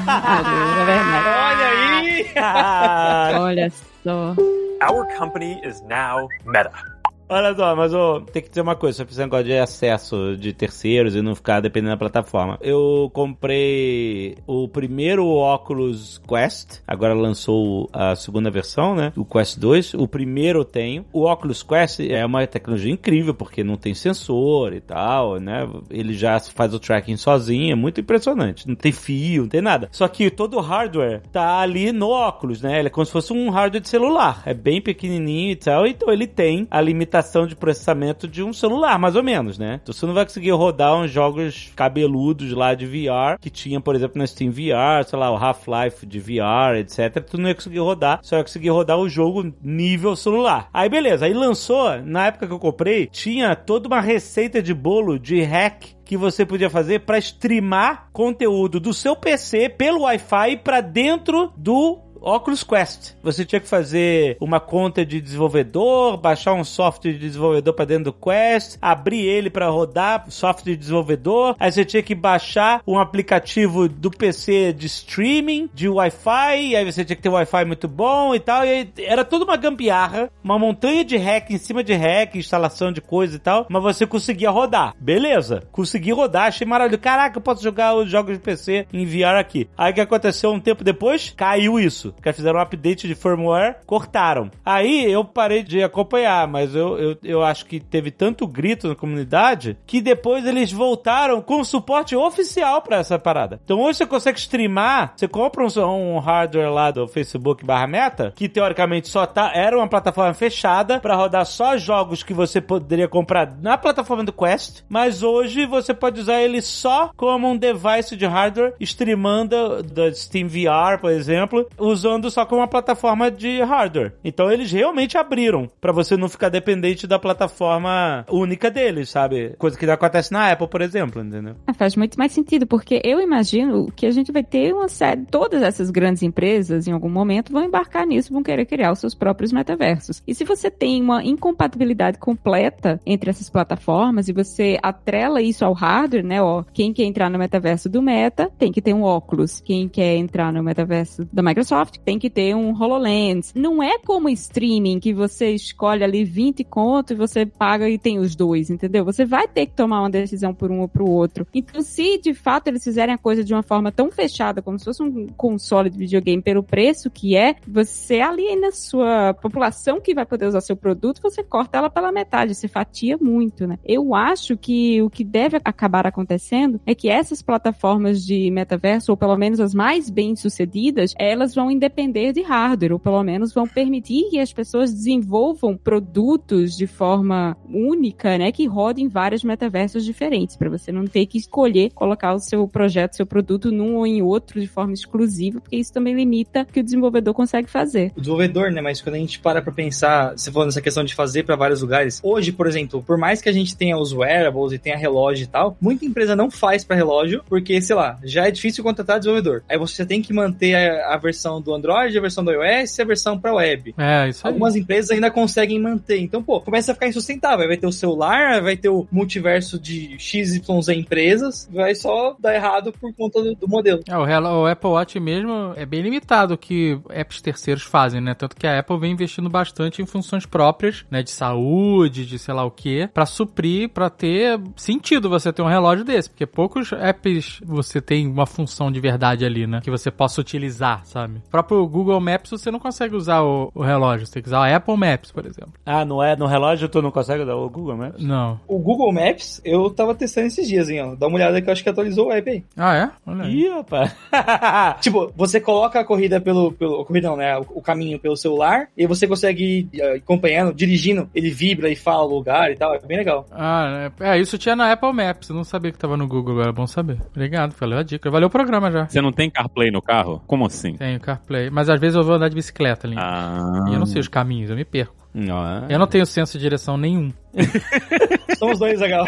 [0.82, 1.28] É verdade.
[1.54, 1.68] Olha
[2.00, 3.40] aí!
[3.40, 3.72] Olha
[4.04, 4.36] só.
[4.84, 6.93] Our company is now Meta.
[7.30, 10.54] Olha só, mas ô, tem que dizer uma coisa, sobre esse negócio de acesso de
[10.54, 12.58] terceiros e não ficar dependendo da plataforma.
[12.62, 19.14] Eu comprei o primeiro óculos Quest, agora lançou a segunda versão, né?
[19.16, 19.94] O Quest 2.
[19.96, 21.06] O primeiro eu tenho.
[21.14, 25.68] O óculos Quest é uma tecnologia incrível, porque não tem sensor e tal, né?
[25.90, 28.68] Ele já faz o tracking sozinho, é muito impressionante.
[28.68, 29.88] Não tem fio, não tem nada.
[29.92, 32.80] Só que todo o hardware tá ali no óculos, né?
[32.80, 34.44] Ele é como se fosse um hardware de celular.
[34.46, 37.13] É bem pequenininho e tal, então ele tem a limitação
[37.48, 39.80] de processamento de um celular, mais ou menos, né?
[39.82, 43.96] Então você não vai conseguir rodar uns jogos cabeludos lá de VR, que tinha, por
[43.96, 47.24] exemplo, na Steam VR, sei lá, o Half-Life de VR, etc.
[47.24, 50.70] Tu não ia conseguir rodar, só ia conseguir rodar o jogo nível celular.
[50.74, 55.20] Aí beleza, aí lançou, na época que eu comprei, tinha toda uma receita de bolo
[55.20, 60.82] de hack que você podia fazer para streamar conteúdo do seu PC pelo Wi-Fi para
[60.82, 63.16] dentro do Oculus Quest.
[63.22, 68.06] Você tinha que fazer uma conta de desenvolvedor, baixar um software de desenvolvedor para dentro
[68.06, 71.56] do Quest, abrir ele para rodar software de desenvolvedor.
[71.60, 76.76] Aí você tinha que baixar um aplicativo do PC de streaming, de Wi-Fi.
[76.76, 78.66] Aí você tinha que ter Wi-Fi muito bom e tal.
[78.66, 83.02] E era toda uma gambiarra, uma montanha de hack em cima de hack, instalação de
[83.02, 83.66] coisa e tal.
[83.70, 84.96] Mas você conseguia rodar.
[84.98, 85.64] Beleza.
[85.74, 87.02] Consegui rodar, achei maravilhoso.
[87.02, 89.68] Caraca, eu posso jogar os jogos de PC em VR aqui.
[89.78, 91.34] Aí o que aconteceu um tempo depois?
[91.36, 92.13] Caiu isso.
[92.16, 94.50] Porque fizeram um update de firmware, cortaram.
[94.66, 98.96] Aí eu parei de acompanhar, mas eu, eu, eu acho que teve tanto grito na
[98.96, 103.60] comunidade que depois eles voltaram com suporte oficial pra essa parada.
[103.64, 108.34] Então hoje você consegue streamar, você compra um, um hardware lá do Facebook barra meta,
[108.36, 113.08] que teoricamente só tá, era uma plataforma fechada pra rodar só jogos que você poderia
[113.08, 118.16] comprar na plataforma do Quest, mas hoje você pode usar ele só como um device
[118.16, 124.14] de hardware, streamando da Steam VR, por exemplo, usando só como uma plataforma de hardware.
[124.24, 129.56] Então eles realmente abriram pra você não ficar dependente da plataforma única deles, sabe?
[129.58, 131.56] Coisa que acontece na Apple, por exemplo, entendeu?
[131.68, 135.26] Ah, Faz muito mais sentido, porque eu imagino que a gente vai ter uma série.
[135.26, 139.16] Todas essas grandes empresas, em algum momento, vão embarcar nisso, vão querer criar os seus
[139.16, 140.22] próprios metaversos.
[140.28, 145.74] E se você tem uma incompatibilidade completa entre essas plataformas e você atrela isso ao
[145.74, 146.42] hardware, né?
[146.42, 149.62] Ó, quem quer entrar no metaverso do Meta tem que ter um óculos.
[149.62, 153.54] Quem quer entrar no metaverso da Microsoft tem que ter um HoloLens.
[153.56, 158.20] Não é como streaming que você escolhe ali 20 conto e você paga e tem
[158.20, 159.06] os dois, entendeu?
[159.06, 161.48] Você vai ter que tomar uma decisão por um ou pro outro.
[161.54, 164.86] Então, se de fato eles fizerem a coisa de uma forma tão fechada, como se
[164.86, 170.14] fosse um console de videogame pelo preço que é, você aliena a sua população que
[170.14, 173.78] vai poder usar seu produto, você corta ela pela metade, você fatia muito, né?
[173.84, 179.18] Eu acho que o que deve acabar acontecendo é que essas plataformas de metaverso, ou
[179.18, 183.68] pelo menos as mais bem sucedidas, elas vão depender de hardware, ou pelo menos vão
[183.68, 190.56] permitir que as pessoas desenvolvam produtos de forma única, né, que rodem vários metaversos diferentes,
[190.56, 194.22] para você não ter que escolher colocar o seu projeto, seu produto num ou em
[194.22, 198.14] outro de forma exclusiva, porque isso também limita o que o desenvolvedor consegue fazer.
[198.16, 198.82] o desenvolvedor, né?
[198.82, 201.82] Mas quando a gente para pra pensar, se for nessa questão de fazer pra vários
[201.82, 205.44] lugares, hoje, por exemplo, por mais que a gente tenha os wearables e tenha relógio
[205.44, 209.20] e tal, muita empresa não faz pra relógio, porque, sei lá, já é difícil contratar
[209.20, 209.64] desenvolvedor.
[209.68, 213.02] Aí você tem que manter a, a versão do Android, a versão do iOS e
[213.02, 213.94] a versão pra web.
[213.98, 214.54] É, isso aí.
[214.54, 216.20] Algumas empresas ainda conseguem manter.
[216.20, 217.68] Então, pô, começa a ficar insustentável.
[217.68, 222.94] Vai ter o celular, vai ter o multiverso de XYZ empresas, vai só dar errado
[222.94, 224.02] por conta do, do modelo.
[224.08, 228.34] É, o, Apple Watch mesmo é bem limitado o que apps terceiros fazem, né?
[228.34, 231.24] Tanto que a Apple vem investindo bastante em funções próprias, né?
[231.24, 235.68] De saúde, de sei lá o quê, pra suprir, pra ter sentido você ter um
[235.68, 236.30] relógio desse.
[236.30, 239.80] Porque poucos apps você tem uma função de verdade ali, né?
[239.84, 241.42] Que você possa utilizar, sabe?
[241.54, 244.26] O próprio Google Maps você não consegue usar o, o relógio.
[244.26, 245.74] Você tem que usar o Apple Maps, por exemplo.
[245.86, 248.24] Ah, não é no relógio tu não consegue dar o Google Maps?
[248.24, 248.60] Não.
[248.68, 251.14] O Google Maps, eu tava testando esses dias, hein, ó.
[251.14, 252.64] Dá uma olhada que eu acho que atualizou o app aí.
[252.76, 253.12] Ah, é?
[253.28, 253.54] Olha aí.
[253.54, 254.16] Ih, rapaz.
[255.00, 256.72] Tipo, você coloca a corrida pelo.
[256.72, 257.56] pelo a corrida não, né?
[257.60, 261.96] O, o caminho pelo celular e você consegue ir eh, acompanhando, dirigindo, ele vibra e
[261.96, 262.96] fala o lugar e tal.
[262.96, 263.46] É bem legal.
[263.52, 265.50] Ah, é, é, isso tinha na Apple Maps.
[265.50, 266.70] Eu não sabia que tava no Google agora.
[266.70, 267.20] É bom saber.
[267.30, 268.32] Obrigado, valeu a dica.
[268.32, 269.08] Valeu o programa já.
[269.08, 270.42] Você não tem CarPlay no carro?
[270.48, 270.94] Como assim?
[270.94, 271.43] Tenho CarPlay.
[271.72, 273.16] Mas às vezes eu vou andar de bicicleta ali.
[273.18, 273.86] Ah.
[273.90, 275.23] E eu não sei os caminhos, eu me perco.
[275.34, 275.86] Não, é.
[275.90, 277.32] Eu não tenho senso de direção nenhum.
[278.58, 279.26] Somos dois, legal.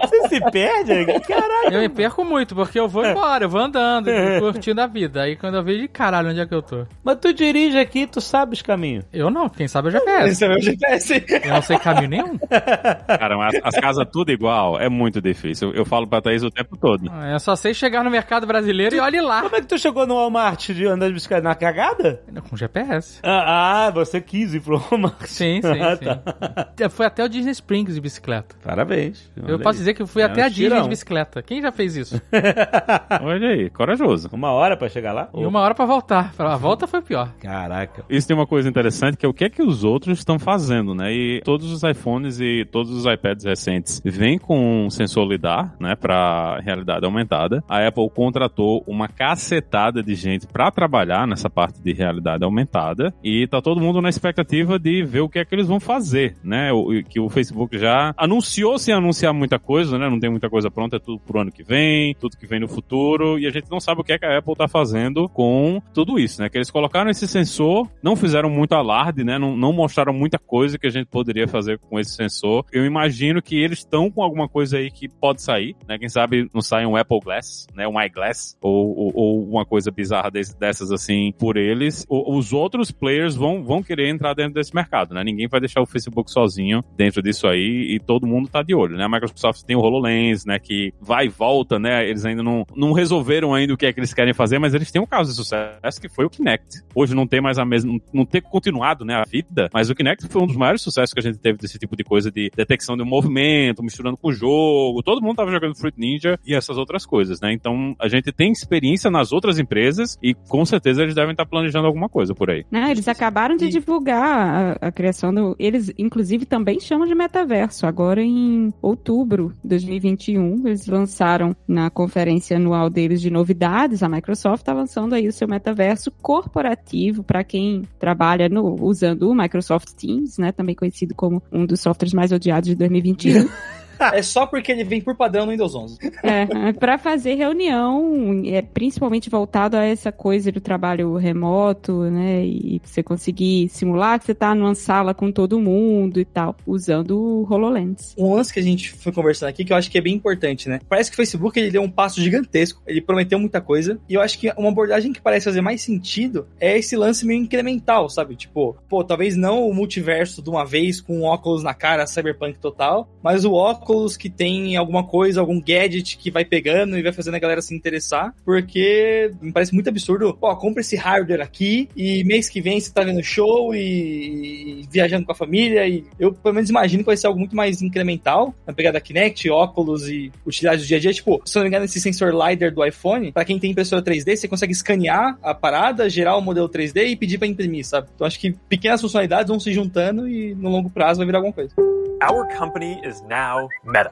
[0.00, 1.06] Você se perde?
[1.26, 1.72] Caralho.
[1.72, 4.86] Eu me perco muito, porque eu vou embora, eu vou andando, eu vou curtindo a
[4.86, 5.22] vida.
[5.22, 6.86] Aí quando eu vejo, de caralho, onde é que eu tô?
[7.04, 9.04] Mas tu dirige aqui, tu sabe os caminhos.
[9.12, 10.28] Eu não, quem sabe é o GPS.
[10.28, 11.24] Esse é o meu GPS.
[11.44, 12.38] Eu não sei caminho nenhum.
[12.48, 15.70] Cara, mas as casas tudo igual é muito difícil.
[15.70, 17.10] Eu, eu falo pra Thaís o tempo todo.
[17.32, 19.42] Eu só sei chegar no mercado brasileiro e olhe lá.
[19.42, 21.42] Como é que tu chegou no Walmart de andar de bicicleta?
[21.42, 22.22] Na cagada?
[22.48, 23.18] Com GPS.
[23.22, 25.26] Ah, ah, você quis ir pro Walmart.
[25.26, 26.04] Sim, sim, Ah, sim.
[26.04, 26.68] tá.
[26.78, 28.54] Eu fui até o Disney Springs de bicicleta.
[28.62, 29.30] Parabéns.
[29.46, 30.82] Eu posso dizer que eu fui É até um a Disney tirão.
[30.82, 31.42] de bicicleta.
[31.42, 32.20] Quem já fez isso?
[33.22, 34.28] Olha aí, corajoso.
[34.32, 35.28] Uma hora pra chegar lá?
[35.34, 36.32] E uma hora pra voltar.
[36.38, 37.32] A volta foi pior.
[37.40, 38.04] Caraca.
[38.08, 40.94] Isso tem uma coisa interessante que é o que é que os outros estão fazendo,
[40.94, 41.12] né?
[41.12, 45.94] E todos os iPhones e todos os iPads recentes vêm com um sensor lidar, né,
[45.94, 47.62] para realidade aumentada.
[47.68, 53.46] A Apple contratou uma cacetada de gente para trabalhar nessa parte de realidade aumentada e
[53.46, 56.72] tá todo mundo na expectativa de ver o que é que eles vão fazer, né?
[56.72, 60.08] O, que o Facebook já anunciou sem anunciar muita coisa, né?
[60.08, 62.68] Não tem muita coisa pronta, é tudo pro ano que vem, tudo que vem no
[62.68, 65.80] futuro e a gente não sabe o que é que a Apple tá fazendo com
[65.92, 66.48] tudo isso, né?
[66.48, 69.38] Que eles colocaram esse sensor, não fizeram muito alarde, né?
[69.38, 72.64] Não, não mostraram muita coisa que a gente poderia fazer com esse sensor.
[72.72, 75.98] Eu imagino que eles estão com alguma coisa aí que pode sair, né?
[75.98, 77.86] Quem sabe não sai um Apple Glass, né?
[77.86, 82.06] Um iGlass ou, ou, ou uma coisa bizarra dessas assim por eles.
[82.08, 85.22] Os outros players vão, vão querer entrar dentro desse mercado, né?
[85.26, 88.96] Ninguém vai deixar o Facebook sozinho dentro disso aí e todo mundo tá de olho,
[88.96, 89.04] né?
[89.04, 90.58] A Microsoft tem o HoloLens, né?
[90.58, 92.08] Que vai e volta, né?
[92.08, 94.90] Eles ainda não, não resolveram ainda o que é que eles querem fazer, mas eles
[94.90, 96.82] têm um caso de sucesso que foi o Kinect.
[96.94, 100.26] Hoje não tem mais a mesma, não- ter continuado, né, a vida, mas o Kinect
[100.28, 102.96] foi um dos maiores sucessos que a gente teve desse tipo de coisa de detecção
[102.96, 105.02] de um movimento, misturando com o jogo.
[105.02, 107.52] Todo mundo tava jogando Fruit Ninja e essas outras coisas, né?
[107.52, 111.86] Então a gente tem experiência nas outras empresas e com certeza eles devem estar planejando
[111.86, 112.64] alguma coisa por aí.
[112.70, 115.56] Né, eles acabaram de divulgar a, a criação do.
[115.58, 117.86] Eles, inclusive, também chamam de metaverso.
[117.86, 124.02] Agora, em outubro de 2021, eles lançaram na conferência anual deles de novidades.
[124.02, 129.34] A Microsoft está lançando aí o seu metaverso corporativo para quem trabalha no, usando o
[129.34, 130.52] Microsoft Teams, né?
[130.52, 133.48] Também conhecido como um dos softwares mais odiados de 2021.
[133.98, 135.98] É só porque ele vem por padrão no Windows 11.
[136.22, 142.44] É, para fazer reunião, é, principalmente voltado a essa coisa do trabalho remoto, né?
[142.44, 147.18] E você conseguir simular que você tá numa sala com todo mundo e tal, usando
[147.18, 148.14] o HoloLens.
[148.18, 150.68] Um lance que a gente foi conversando aqui que eu acho que é bem importante,
[150.68, 150.80] né?
[150.88, 154.20] Parece que o Facebook ele deu um passo gigantesco, ele prometeu muita coisa, e eu
[154.20, 158.36] acho que uma abordagem que parece fazer mais sentido é esse lance meio incremental, sabe?
[158.36, 163.08] Tipo, pô, talvez não o multiverso de uma vez com óculos na cara, cyberpunk total,
[163.22, 163.85] mas o óculos
[164.16, 167.74] que tem alguma coisa, algum gadget que vai pegando e vai fazendo a galera se
[167.74, 172.80] interessar, porque me parece muito absurdo, pô, compra esse hardware aqui e mês que vem
[172.80, 177.06] você tá vendo show e, viajando com a família e eu pelo menos imagino que
[177.06, 181.00] vai ser algo muito mais incremental, na pegada Kinect, óculos e utilidade do dia a
[181.00, 184.02] dia, tipo, se não me engano esse sensor LiDAR do iPhone, pra quem tem impressora
[184.02, 188.08] 3D, você consegue escanear a parada, gerar o modelo 3D e pedir pra imprimir, sabe?
[188.14, 191.52] Então acho que pequenas funcionalidades vão se juntando e no longo prazo vai virar alguma
[191.54, 191.74] coisa.
[192.22, 194.10] Our company is now Meta.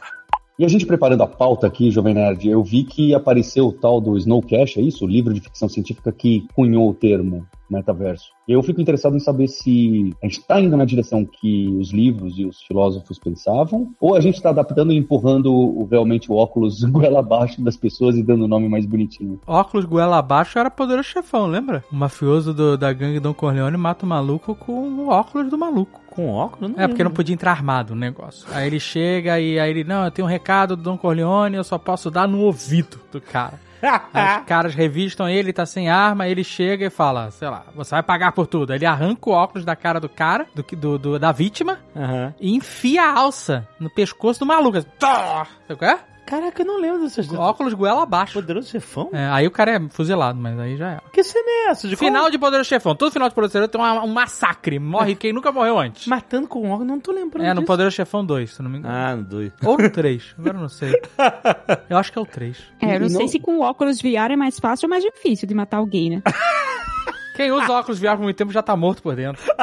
[0.56, 4.00] E a gente preparando a pauta aqui, Jovem Nerd, eu vi que apareceu o tal
[4.00, 5.04] do Snowcash, é isso?
[5.04, 8.26] O livro de ficção científica que cunhou o termo metaverso.
[8.46, 11.90] E eu fico interessado em saber se a gente está indo na direção que os
[11.92, 16.36] livros e os filósofos pensavam, ou a gente está adaptando e empurrando o- realmente o
[16.36, 19.40] óculos goela abaixo das pessoas e dando o nome mais bonitinho.
[19.48, 21.82] Óculos goela abaixo era poderoso chefão, lembra?
[21.90, 26.00] O mafioso do- da gangue Don Corleone mata o maluco com o óculos do maluco.
[26.14, 26.72] Com óculos?
[26.78, 28.46] É, porque não podia entrar armado o negócio.
[28.52, 31.64] Aí ele chega e aí ele, não, eu tenho um recado do Don Corleone, eu
[31.64, 33.60] só posso dar no ouvido do cara.
[34.14, 37.90] Aí os caras revistam ele, tá sem arma, ele chega e fala, sei lá, você
[37.90, 38.72] vai pagar por tudo.
[38.72, 42.32] Ele arranca o óculos da cara do cara, do, do, do- da vítima, Aham.
[42.40, 44.78] e enfia a alça no pescoço do maluco.
[44.78, 44.88] assim!
[44.98, 45.98] Sabe qual é?
[46.26, 48.32] Caraca, eu não lembro dessas Óculos goela abaixo.
[48.34, 49.10] Poderoso chefão?
[49.12, 50.98] É, aí o cara é fuzilado, mas aí já é.
[51.12, 51.86] Que cena é essa?
[51.86, 52.94] De Final de Poderoso Chefão.
[52.94, 54.78] Todo final de Poderoso Chefão tem uma- um massacre.
[54.78, 56.06] Morre quem nunca morreu antes.
[56.06, 57.66] Matando com órgão, não tô lembrando É, no disso.
[57.66, 58.94] Poderoso Chefão 2, se não me engano.
[58.94, 59.52] Ah, no dois.
[59.64, 60.92] Ou no 3, agora eu não sei.
[61.90, 62.56] Eu acho que é o 3.
[62.80, 65.04] É, eu não, E sei não- se com óculos VR é mais fácil ou mais
[65.04, 66.22] difícil de matar alguém, né?
[67.34, 69.42] Quem usa óculos VR por muito tempo já tá morto por dentro.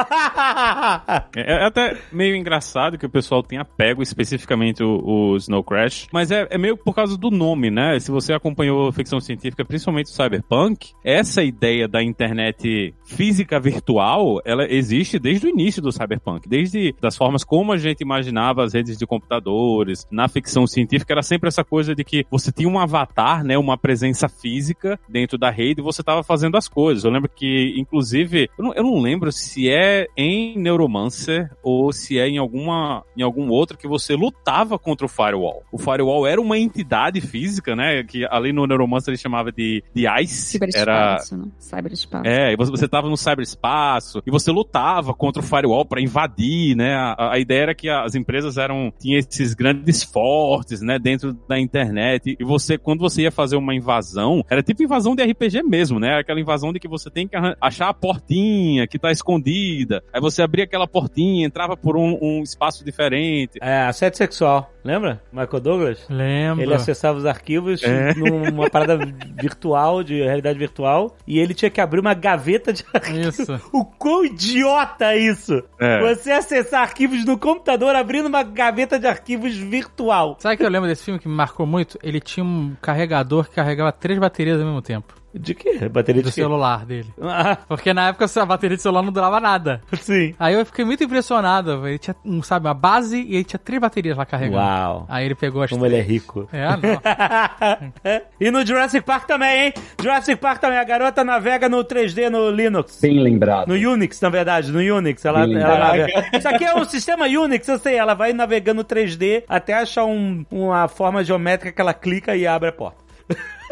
[1.34, 6.06] É, é até meio engraçado que o pessoal tenha pego especificamente o, o Snow Crash,
[6.12, 7.98] mas é, é meio por causa do nome, né?
[7.98, 14.66] Se você acompanhou ficção científica, principalmente o Cyberpunk, essa ideia da internet física virtual, ela
[14.68, 18.98] existe desde o início do Cyberpunk, desde das formas como a gente imaginava as redes
[18.98, 23.44] de computadores, na ficção científica era sempre essa coisa de que você tinha um avatar,
[23.44, 27.04] né, uma presença física dentro da rede e você estava fazendo as coisas.
[27.04, 32.18] Eu lembro que, inclusive, eu não, eu não lembro se é em Neuromancer ou se
[32.18, 35.62] é em alguma em algum outro que você lutava contra o Firewall.
[35.70, 40.06] O Firewall era uma entidade física, né, que ali no Neuromancer ele chamava de, de
[40.22, 40.58] Ice.
[40.74, 41.44] Era Cyberespaço, né?
[41.58, 42.26] Cyberespaço.
[42.26, 46.76] é, e você, você tava no cyberespaço e você lutava contra o firewall para invadir,
[46.76, 46.94] né?
[46.94, 51.58] A, a ideia era que as empresas eram tinham esses grandes fortes, né, dentro da
[51.58, 55.98] internet e você quando você ia fazer uma invasão, era tipo invasão de RPG mesmo,
[55.98, 56.18] né?
[56.18, 60.02] Aquela invasão de que você tem que achar a portinha que tá escondida.
[60.12, 63.58] Aí você abria aquela portinha, entrava por um, um espaço diferente.
[63.60, 64.70] É, assédio sexual.
[64.84, 65.22] Lembra?
[65.32, 66.06] Michael Douglas?
[66.10, 66.64] Lembra?
[66.64, 68.14] Ele acessava os arquivos É.
[68.14, 68.98] numa parada
[69.40, 72.84] virtual, de realidade virtual, e ele tinha que abrir uma gaveta de
[73.28, 73.60] Isso.
[73.72, 75.62] O quão idiota é isso!
[75.80, 76.00] É.
[76.00, 80.36] Você acessar arquivos no computador abrindo uma gaveta de arquivos virtual.
[80.40, 81.98] Sabe o que eu lembro desse filme que me marcou muito?
[82.02, 85.14] Ele tinha um carregador que carregava três baterias ao mesmo tempo.
[85.34, 85.88] De quê?
[85.88, 86.40] Bateria Do de quê?
[86.42, 87.12] celular dele.
[87.20, 89.80] Ah, Porque na época a bateria de celular não durava nada.
[90.00, 90.34] sim.
[90.38, 91.86] Aí eu fiquei muito impressionado.
[91.88, 94.58] Ele tinha, um, sabe, uma base e ele tinha três baterias lá carregando.
[94.58, 95.06] Uau.
[95.08, 96.12] Aí ele pegou as Como ele é três.
[96.22, 96.48] rico.
[96.52, 97.00] É, não.
[98.40, 99.74] e no Jurassic Park também, hein?
[100.00, 100.78] Jurassic Park também.
[100.78, 103.00] A garota navega no 3D no Linux.
[103.00, 103.68] Bem lembrado.
[103.68, 105.24] No Unix, na verdade, no Unix.
[105.24, 105.96] Ela, Bem ela lembrado.
[105.98, 106.36] navega.
[106.38, 107.96] Isso aqui é um sistema Unix, eu sei.
[107.96, 112.68] Ela vai navegando 3D até achar um- uma forma geométrica que ela clica e abre
[112.68, 113.00] a porta.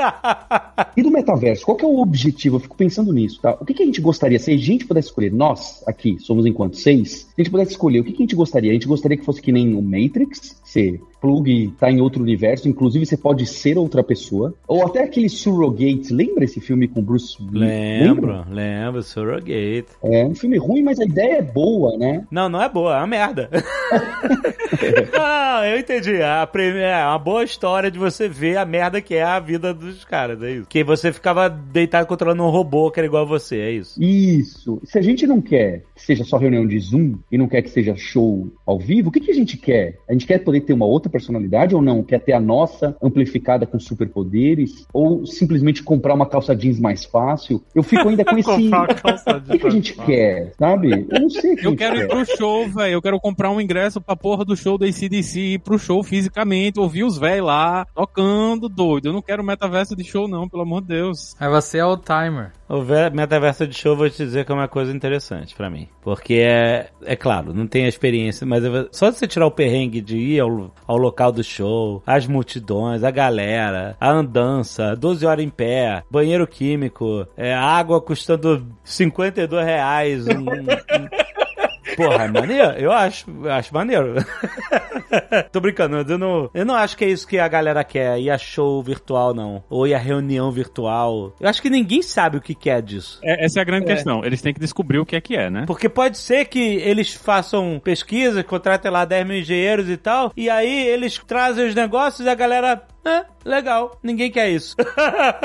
[0.97, 2.57] E do metaverso, qual é o objetivo?
[2.57, 3.57] Eu fico pensando nisso, tá?
[3.61, 6.77] O que, que a gente gostaria, se a gente pudesse escolher, nós aqui, somos enquanto
[6.77, 8.71] seis, se a gente pudesse escolher, o que, que a gente gostaria?
[8.71, 12.69] A gente gostaria que fosse que nem o Matrix, você plug tá em outro universo,
[12.69, 17.37] inclusive você pode ser outra pessoa, ou até aquele Surrogate, lembra esse filme com Bruce
[17.41, 17.61] Willis?
[17.61, 19.87] Lembro, lembro, Surrogate.
[20.03, 22.25] É um filme ruim, mas a ideia é boa, né?
[22.31, 23.49] Não, não é boa, é uma merda.
[25.13, 26.23] não, eu entendi.
[26.23, 29.75] A primeira, é uma boa história de você ver a merda que é a vida
[29.75, 30.67] dos caras, é isso.
[30.69, 34.03] Que você ficava deitado controlando um robô que era igual a você, é isso.
[34.03, 34.81] Isso.
[34.85, 37.71] Se a gente não quer que seja só reunião de Zoom e não quer que
[37.71, 39.99] seja show ao vivo, o que, que a gente quer?
[40.09, 42.03] A gente quer poder ter uma outra personalidade ou não?
[42.03, 44.87] Quer ter a nossa amplificada com superpoderes?
[44.93, 47.63] Ou simplesmente comprar uma calça jeans mais fácil?
[47.75, 48.51] Eu fico ainda com esse.
[48.71, 50.53] O que, que a gente quer?
[50.59, 51.07] Sabe?
[51.11, 52.09] Eu não sei o que a Eu gente quero ir quer.
[52.09, 52.93] pro show, velho.
[52.95, 56.79] Eu quero comprar um ingresso pra porra do show da ACDC, ir pro show fisicamente,
[56.79, 59.09] ouvir os velhos lá, tocando, doido.
[59.09, 61.35] Eu não quero metaverso de show, não, pelo amor de Deus.
[61.41, 62.53] Aí você é o timer.
[62.73, 65.89] O ve- metaverso de show, vou te dizer que é uma coisa interessante pra mim.
[66.01, 68.63] Porque é, é claro, não tem a experiência, mas
[68.93, 73.03] só de você tirar o perrengue de ir ao, ao local do show, as multidões,
[73.03, 80.27] a galera, a andança, 12 horas em pé, banheiro químico, é, água custando 52 reais.
[80.29, 81.31] Um, um-
[81.97, 82.71] Porra, é maneiro?
[82.73, 84.15] Eu acho, eu acho maneiro.
[85.53, 88.19] Tô brincando, mas eu não, eu não acho que é isso que a galera quer,
[88.21, 89.63] ir a show virtual, não.
[89.69, 91.33] Ou ir a reunião virtual.
[91.41, 93.19] Eu acho que ninguém sabe o que que é disso.
[93.23, 93.95] É, essa é a grande É.
[93.95, 94.25] questão.
[94.25, 95.65] Eles têm que descobrir o que é que é, né?
[95.67, 100.49] Porque pode ser que eles façam pesquisa, contratem lá 10 mil engenheiros e tal, e
[100.49, 102.83] aí eles trazem os negócios e a galera.
[103.05, 104.77] É, legal, ninguém quer isso.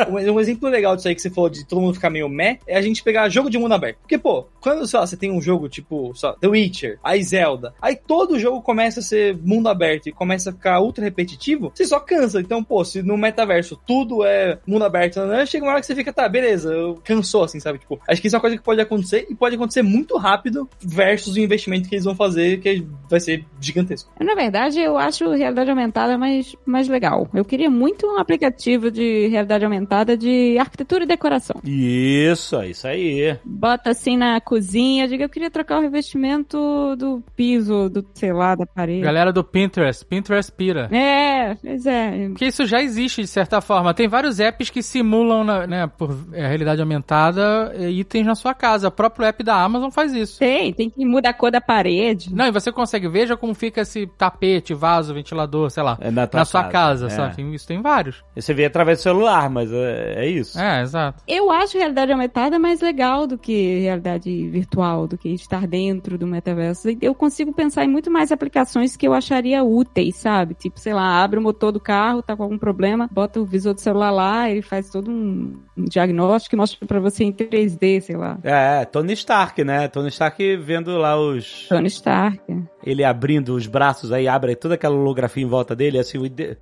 [0.10, 2.60] Um, um exemplo legal disso aí que você falou de todo mundo ficar meio meh
[2.68, 3.98] é a gente pegar jogo de mundo aberto.
[4.00, 7.74] Porque, pô, quando sei lá, você tem um jogo tipo só, The Witcher, aí Zelda,
[7.82, 11.86] aí todo jogo começa a ser mundo aberto e começa a ficar ultra repetitivo, você
[11.86, 12.42] só cansa.
[12.42, 15.96] Então, pô, se no metaverso tudo é mundo aberto, né, chega uma hora que você
[15.96, 17.80] fica, tá, beleza, eu cansou, assim, sabe?
[17.80, 20.70] Tipo, acho que isso é uma coisa que pode acontecer e pode acontecer muito rápido
[20.82, 24.12] versus o investimento que eles vão fazer, que vai ser gigantesco.
[24.20, 27.28] Na verdade, eu acho realidade aumentada mais, mais legal.
[27.34, 31.62] Eu Eu queria muito um aplicativo de realidade aumentada de arquitetura e decoração.
[31.64, 33.38] Isso, isso aí.
[33.46, 38.56] Bota assim na cozinha, diga, eu queria trocar o revestimento do piso, do, sei lá,
[38.56, 39.02] da parede.
[39.02, 40.90] Galera do Pinterest, Pinterest pira.
[40.92, 42.30] É, pois é.
[42.30, 43.94] Porque isso já existe, de certa forma.
[43.94, 48.56] Tem vários apps que simulam, na- né, por é, realidade aumentada, é, itens na sua
[48.56, 48.88] casa.
[48.88, 50.40] O próprio app da Amazon faz isso.
[50.40, 52.34] Tem, tem que mudar a cor da parede.
[52.34, 56.28] Não, e você consegue, veja como fica esse tapete, vaso, ventilador, sei lá, É na
[56.34, 57.10] na, sua casa, casa, é.
[57.10, 57.35] sabe?
[57.36, 58.24] Tem- Isso tem vários.
[58.36, 60.60] Você vê através do celular, mas é, é isso.
[60.60, 61.24] É, exato.
[61.28, 66.28] Eu acho realidade aumentada mais legal do que realidade virtual, do que estar dentro do
[66.28, 66.88] metaverso.
[67.02, 70.54] Eu consigo pensar em muito mais aplicações que eu acharia úteis, sabe?
[70.54, 73.74] Tipo, sei lá, abre o motor do carro, tá com algum problema, bota o visor
[73.74, 78.00] do celular lá, ele faz todo um um diagnóstico e mostra pra você em 3D,
[78.00, 78.38] sei lá.
[78.44, 79.90] É, Tony Stark, né?
[79.90, 81.68] Tony Stark vendo lá os.
[81.68, 82.40] Tony Stark.
[82.86, 85.98] Ele abrindo os braços aí, abre toda aquela holografia em volta dele.
[86.00, 86.18] Assim,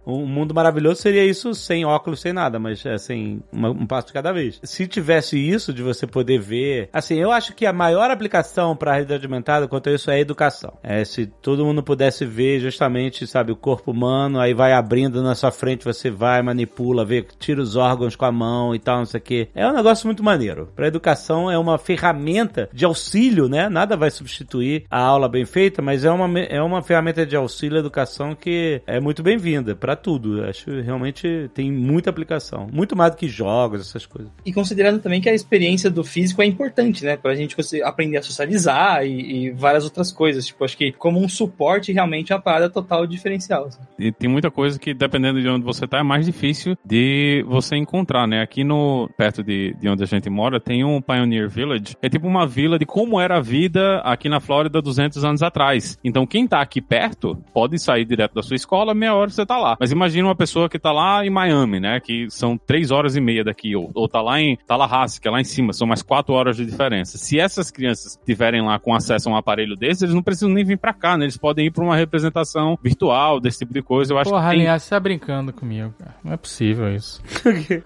[0.05, 4.13] um mundo maravilhoso seria isso sem óculos, sem nada, mas assim, uma- um passo de
[4.13, 4.59] cada vez.
[4.63, 6.89] Se tivesse isso de você poder ver.
[6.93, 10.15] Assim, eu acho que a maior aplicação para a realidade aumentada quanto a isso é
[10.15, 10.73] a educação.
[10.83, 15.35] É se todo mundo pudesse ver justamente, sabe, o corpo humano, aí vai abrindo na
[15.35, 19.05] sua frente, você vai, manipula, vê, tira os órgãos com a mão e tal, não
[19.05, 19.49] sei o quê.
[19.53, 20.69] É um negócio muito maneiro.
[20.75, 23.69] Para educação é uma ferramenta de auxílio, né?
[23.69, 27.77] Nada vai substituir a aula bem feita, mas é uma, é uma ferramenta de auxílio
[27.77, 30.43] à educação que é muito bem-vinda para tudo.
[30.43, 32.67] Acho que realmente tem muita aplicação.
[32.71, 34.31] Muito mais do que jogos, essas coisas.
[34.45, 37.17] E considerando também que a experiência do físico é importante, né?
[37.17, 40.45] Pra gente aprender a socializar e, e várias outras coisas.
[40.45, 43.65] Tipo, acho que como um suporte realmente é uma parada total diferencial.
[43.65, 43.79] assim.
[43.97, 47.75] E tem muita coisa que, dependendo de onde você tá, é mais difícil de você
[47.75, 48.41] encontrar, né?
[48.41, 51.95] Aqui no perto de, de onde a gente mora, tem um Pioneer Village.
[52.01, 55.97] É tipo uma vila de como era a vida aqui na Flórida 200 anos atrás.
[56.03, 59.57] Então, quem tá aqui perto pode sair direto da sua escola, meia hora você tá
[59.57, 59.77] lá.
[59.79, 61.99] Mas imagina uma pessoa que tá lá em Miami, né?
[61.99, 63.75] Que são três horas e meia daqui.
[63.75, 65.73] Ou, ou tá lá em Tallahassee, que é lá em cima.
[65.73, 67.17] São mais quatro horas de diferença.
[67.17, 70.63] Se essas crianças tiverem lá com acesso a um aparelho desse, eles não precisam nem
[70.63, 71.25] vir pra cá, né?
[71.25, 74.13] Eles podem ir pra uma representação virtual desse tipo de coisa.
[74.13, 74.59] Eu acho Porra, que tem...
[74.61, 76.15] aliás, você tá brincando comigo, cara.
[76.23, 77.21] Não é possível isso.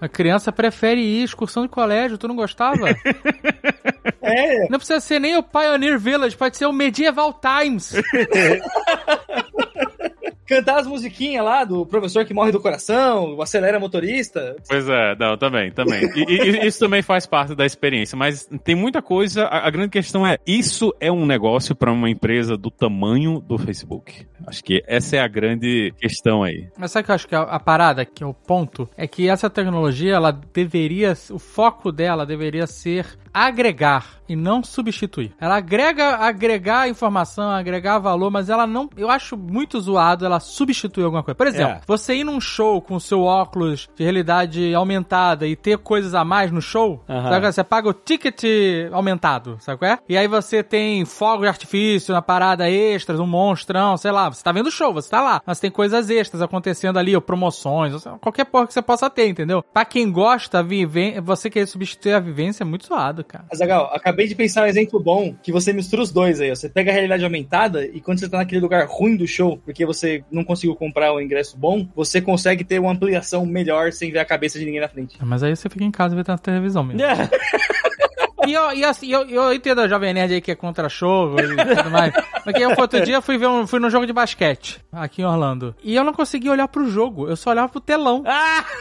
[0.00, 2.88] A criança prefere ir excursão de colégio, tu não gostava?
[4.20, 7.94] É, Não precisa ser nem o Pioneer Village, pode ser o Medieval Times.
[10.46, 14.56] cantar as musiquinhas lá do professor que morre do coração, o acelera motorista.
[14.66, 16.08] Pois é, não, também, também.
[16.16, 19.44] E, e- isso também faz parte da experiência, mas tem muita coisa.
[19.44, 23.58] A, a grande questão é: isso é um negócio para uma empresa do tamanho do
[23.58, 24.26] Facebook?
[24.46, 26.66] Acho que essa é a grande questão aí.
[26.78, 29.06] Mas sabe o que eu acho que a, a parada, que é o ponto, é
[29.06, 33.06] que essa tecnologia, ela deveria, o foco dela deveria ser
[33.46, 35.34] agregar e não substituir.
[35.40, 41.04] Ela agrega, agregar informação, agregar valor, mas ela não, eu acho muito zoado ela substituir
[41.04, 41.34] alguma coisa.
[41.34, 41.80] Por exemplo, É.
[41.86, 46.24] você ir num show com o seu óculos de realidade aumentada e ter coisas a
[46.24, 47.46] mais no show, sabe?
[47.46, 47.52] é?
[47.52, 48.42] Você paga o ticket
[48.92, 49.98] aumentado, sabe qual é?
[50.08, 54.30] E aí você tem fogo de artifício na parada extras, um monstrão, sei lá.
[54.30, 55.40] Você tá vendo o show, você tá lá.
[55.46, 59.26] Mas tem coisas extras acontecendo ali, ou promoções, ou qualquer porra que você possa ter,
[59.28, 59.62] entendeu?
[59.72, 61.20] Pra quem gosta, viven...
[61.20, 63.44] você querer substituir a vivência é muito zoado, cara.
[63.52, 66.50] Azagal, acabei de pensar um exemplo bom que você mistura os dois aí.
[66.50, 66.54] ó.
[66.54, 69.84] Você pega a realidade aumentada e quando você tá naquele lugar ruim do show, porque
[69.86, 74.18] você não conseguiu comprar o ingresso bom, você consegue ter uma ampliação melhor sem ver
[74.18, 75.16] a cabeça de ninguém na frente.
[75.20, 77.02] Mas aí você fica em casa vendo a televisão mesmo.
[77.02, 77.28] É.
[78.46, 81.34] E, eu, e assim, eu, eu entendo a Jovem Nerd aí que é contra show
[81.38, 82.12] e tudo mais.
[82.44, 85.74] Porque eu, outro dia, fui ver um, fui num jogo de basquete, aqui em Orlando.
[85.82, 88.22] E eu não conseguia olhar pro jogo, eu só olhava pro telão.
[88.26, 88.64] Ah!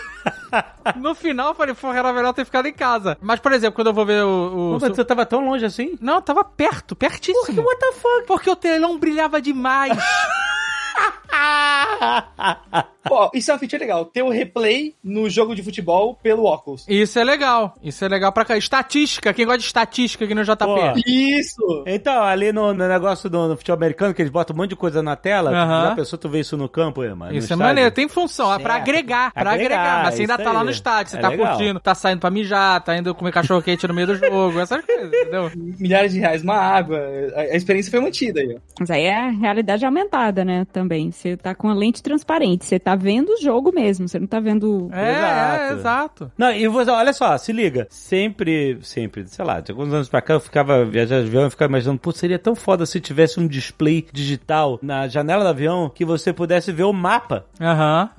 [0.98, 3.18] No final, eu falei, porra, era melhor ter ficado em casa.
[3.22, 4.76] Mas, por exemplo, quando eu vou ver o...
[4.76, 5.98] o Mas você tava tão longe assim?
[6.02, 7.62] Não, eu tava perto, pertíssimo.
[7.62, 8.28] What the fuck?
[8.28, 9.98] Porque o telão brilhava demais.
[13.08, 14.06] Pô, isso é uma feature legal.
[14.06, 16.86] Ter o replay no jogo de futebol pelo óculos.
[16.88, 17.76] Isso é legal.
[17.82, 18.58] Isso é legal pra cá.
[18.58, 20.56] Estatística, quem gosta de estatística aqui no JP.
[20.66, 20.78] Pô.
[21.06, 21.84] Isso!
[21.86, 24.76] Então, ali no, no negócio do no futebol americano, que eles botam um monte de
[24.76, 25.90] coisa na tela, Aham.
[25.90, 27.32] já pensou tu vê isso no campo, é, mano?
[27.32, 27.64] Isso é estádio?
[27.64, 28.84] maneiro, tem função, é pra Certo.
[28.90, 30.04] agregar, pra Agregar, agregar.
[30.04, 30.66] Mas você ainda tá lá aí.
[30.66, 31.48] no estádio, você É tá legal.
[31.58, 34.84] curtindo, tá saindo pra mijar, tá indo comer cachorro quente no meio do jogo, essas
[34.86, 35.52] coisas, entendeu?
[35.56, 37.00] Milhares de reais, uma água.
[37.36, 38.60] A, a experiência foi mantida aí, ó.
[38.80, 40.66] Mas aí é a realidade aumentada, né?
[40.72, 41.12] Também.
[41.12, 42.66] Você tá com a lente transparente.
[42.66, 44.08] Você tá vendo o jogo mesmo.
[44.08, 44.90] Você não tá vendo.
[44.92, 45.62] É, Exato.
[45.62, 46.32] é, exato.
[46.38, 47.88] Não, e você, olha só, se liga.
[47.90, 51.50] Sempre, sempre, sei lá, de alguns anos pra cá eu ficava viajando de avião e
[51.50, 55.90] ficava imaginando, pô, seria tão foda se tivesse um display digital na janela do avião
[55.94, 57.46] que você pudesse ver o mapa.
[57.62, 58.10] Aham,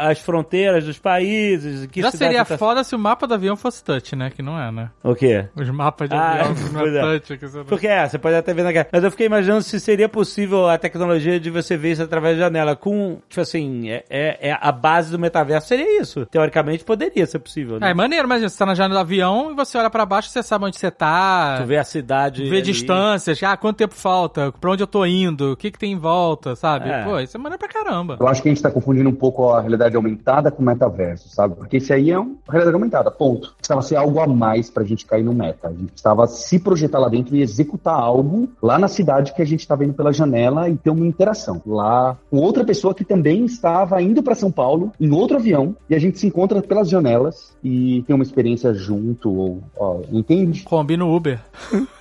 [0.00, 1.86] As fronteiras dos países.
[1.86, 4.30] Que Já seria tá- foda se o mapa do avião fosse touch, né?
[4.30, 4.90] Que não é, né?
[5.02, 5.46] O quê?
[5.56, 7.18] Os mapas de Ah, avião não é é.
[7.18, 7.38] touch.
[7.38, 7.64] Que você.
[7.64, 8.88] Porque é, você pode até ver na cara.
[8.92, 12.44] Mas eu fiquei imaginando se seria possível a tecnologia de você ver isso através da
[12.44, 12.76] janela.
[12.76, 16.26] Com, tipo assim, é, é, é a base do metaverso seria isso.
[16.26, 17.90] Teoricamente poderia ser possível, né?
[17.90, 20.42] É, maneiro, mas você tá na janela do avião e você olha pra baixo, você
[20.42, 21.56] sabe onde você tá.
[21.62, 22.44] Tu vê a cidade.
[22.44, 22.62] Vê ali.
[22.62, 25.98] distâncias, ah, quanto tempo falta, pra onde eu tô indo, o que que tem em
[25.98, 26.90] volta, sabe?
[26.90, 27.04] É.
[27.04, 28.18] Pô, isso é maneiro pra caramba.
[28.20, 31.30] Eu acho que a gente tá confundindo um pouco a realidade aumentada com o metaverso,
[31.30, 31.54] sabe?
[31.54, 33.54] Porque esse aí é uma realidade aumentada, ponto.
[33.56, 35.68] Precisava ser algo a mais pra gente cair no meta.
[35.68, 39.46] A gente precisava se projetar lá dentro e executar algo lá na cidade que a
[39.46, 41.62] gente tá vendo pela janela e ter uma interação.
[41.64, 45.94] Lá com outra pessoa que também estava indo pra São Paulo em outro avião e
[45.94, 50.62] a gente se encontra pelas janelas e tem uma experiência junto, ou, ó, entende?
[50.62, 51.38] Combina o Uber.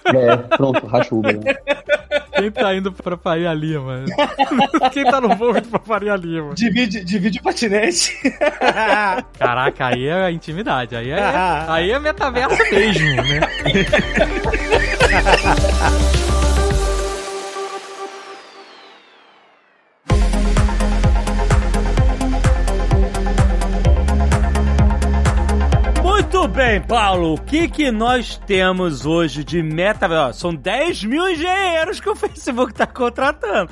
[0.06, 1.40] É, pronto, racha o Uber.
[1.40, 1.56] né?
[2.34, 4.04] Quem tá indo pra Faria Lima?
[4.92, 6.56] Quem tá no voo indo pra Faria Lima?
[6.56, 8.18] Divide, divide o patinete.
[9.38, 11.22] Caraca, aí é intimidade, aí é,
[11.68, 13.42] aí é metaverso mesmo, né?
[26.34, 27.34] Muito bem, Paulo.
[27.34, 30.30] O que que nós temos hoje de metaverso?
[30.30, 33.70] Ó, São 10 mil engenheiros que o Facebook tá contratando.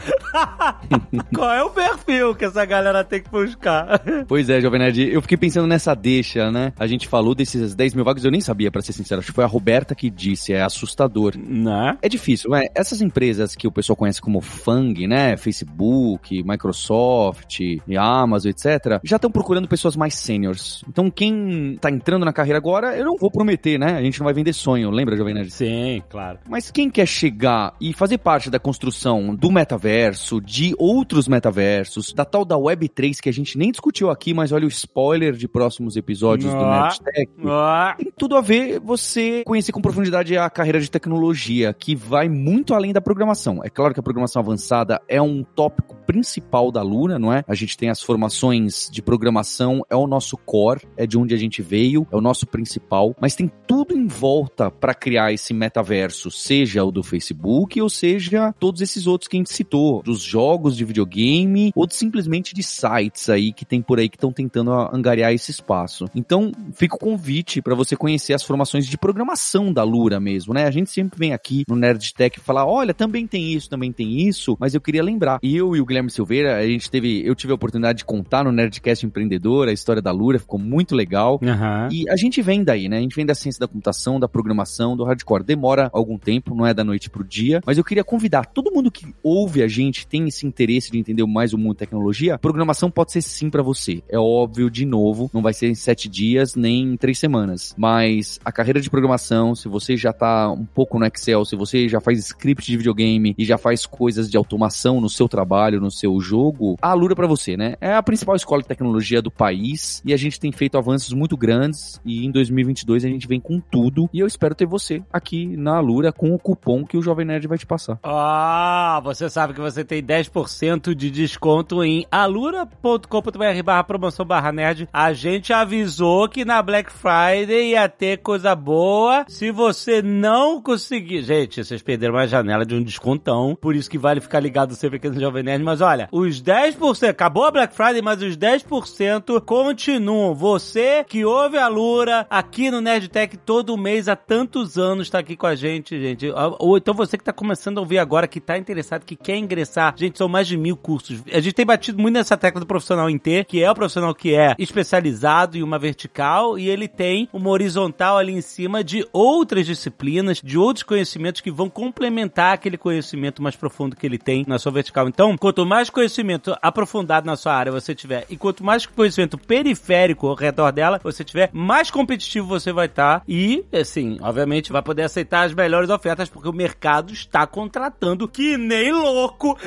[1.34, 4.02] Qual é o perfil que essa galera tem que buscar?
[4.28, 6.74] Pois é, Jovem Nerd, eu fiquei pensando nessa deixa, né?
[6.78, 9.20] A gente falou desses 10 mil vagas, eu nem sabia, pra ser sincero.
[9.20, 11.36] Acho que foi a Roberta que disse, é assustador.
[11.38, 11.98] Né?
[12.02, 12.66] É difícil, né?
[12.76, 15.38] Essas empresas que o pessoal conhece como FANG, né?
[15.38, 17.62] Facebook, Microsoft,
[17.98, 20.84] Amazon, etc., já estão procurando pessoas mais seniors.
[20.90, 23.94] Então, quem tá entrando na carreira agora, eu não vou prometer, né?
[23.98, 25.52] A gente não vai vender sonho, lembra, Jovem Nerd?
[25.52, 26.40] Sim, claro.
[26.50, 32.26] Mas quem quer chegar e fazer parte da construção do metaverso, de outros metaversos, da
[32.26, 35.96] tal da Web3 que a gente nem discutiu aqui, mas olha o spoiler de próximos
[35.96, 36.82] episódios do Ah.
[36.84, 37.32] Nerdtech.
[37.46, 42.30] Ah, Tem tudo a ver você conhecer com profundidade a carreira de tecnologia, que vai
[42.30, 43.62] muito além da programação.
[43.64, 47.44] É claro que a programação avançada é um tópico principal da Luna, não é?
[47.48, 51.38] A gente tem as formações de programação, é o nosso core, é de onde a
[51.38, 56.32] gente veio, é o nosso principal, mas tem tudo em volta para criar esse metaverso,
[56.32, 60.76] seja o do Facebook ou seja todos esses outros que a gente citou, dos jogos
[60.76, 65.32] de videogame ou simplesmente de sites aí que tem por aí que estão tentando angariar
[65.32, 66.06] esse espaço.
[66.16, 70.66] Então, fica o convite para você conhecer as formações de programação da Lura mesmo, né?
[70.66, 74.28] A gente sempre vem aqui no Nerd Tech falar, olha, também tem isso, também tem
[74.28, 75.38] isso, mas eu queria lembrar.
[75.44, 78.52] Eu e o Guilherme Silveira, a gente teve, eu tive a oportunidade de contar no
[78.52, 81.40] Nerdcast Empreendedor a história da Lura, ficou muito legal.
[81.44, 81.90] Aham.
[81.92, 82.98] E a gente vem daí, né?
[82.98, 85.44] A gente vem da ciência da computação, da programação, do hardcore.
[85.44, 88.92] Demora algum tempo, não é da noite pro dia, mas eu queria convidar todo mundo
[88.92, 92.90] que ouve a gente, tem esse interesse de entender mais o mundo da tecnologia, programação
[92.90, 94.04] pode ser sim pra você.
[94.08, 98.40] É óbvio, de novo, não vai ser em sete dias nem em três semanas, mas
[98.44, 102.00] a carreira de programação, se você já tá um pouco no Excel, se você já
[102.00, 106.20] faz script de videogame e já faz coisas de automação no seu trabalho, no seu
[106.20, 107.76] jogo, a Alura é pra você, né?
[107.82, 111.38] É a principal escola de tecnologia do país e a gente tem feito avanços muito
[111.38, 115.58] grandes e em 2022 a gente vem com tudo e eu espero ter você aqui
[115.58, 118.00] na Alura com o cupom que o Jovem Nerd vai te passar.
[118.04, 124.88] Ah, você sabe que você tem 10% de desconto em alura.com.br barra promoção barra nerd.
[124.92, 129.26] A gente avisou que na Black Friday ia ter coisa boa.
[129.28, 131.24] Se você não conseguir...
[131.24, 133.58] Gente, vocês perderam uma janela de um descontão.
[133.60, 135.64] Por isso que vale ficar ligado sempre aqui no Jovem Nerd.
[135.64, 137.10] Mas olha, os 10%...
[137.10, 140.34] Acabou a Black Friday, mas os 10% continuam.
[140.34, 145.36] Você que ouve a Lura aqui no Nerdtech todo mês há tantos anos tá aqui
[145.36, 146.28] com a gente, gente.
[146.60, 149.94] Ou então você que tá começando a ouvir agora, que tá interessado, que quer ingressar.
[149.98, 151.22] Gente, são mais de mil cursos.
[151.32, 154.14] A gente tem batido muito nessa tecla do profissional em T, que é o profissional
[154.14, 159.08] que é especializado em uma vertical e ele tem uma horizontal ali em cima de
[159.12, 164.46] outras disciplinas, de outros conhecimentos que vão complementar aquele conhecimento mais profundo que ele tem
[164.48, 165.08] na sua vertical.
[165.08, 170.28] Então, quanto mais conhecimento aprofundado na sua área você tiver e quanto mais conhecimento periférico
[170.28, 175.04] ao redor dela você tiver, mais competitivo você vai estar e, assim, obviamente vai poder
[175.04, 179.58] aceitar as melhores ofertas porque o mercado está contratando que nem louco.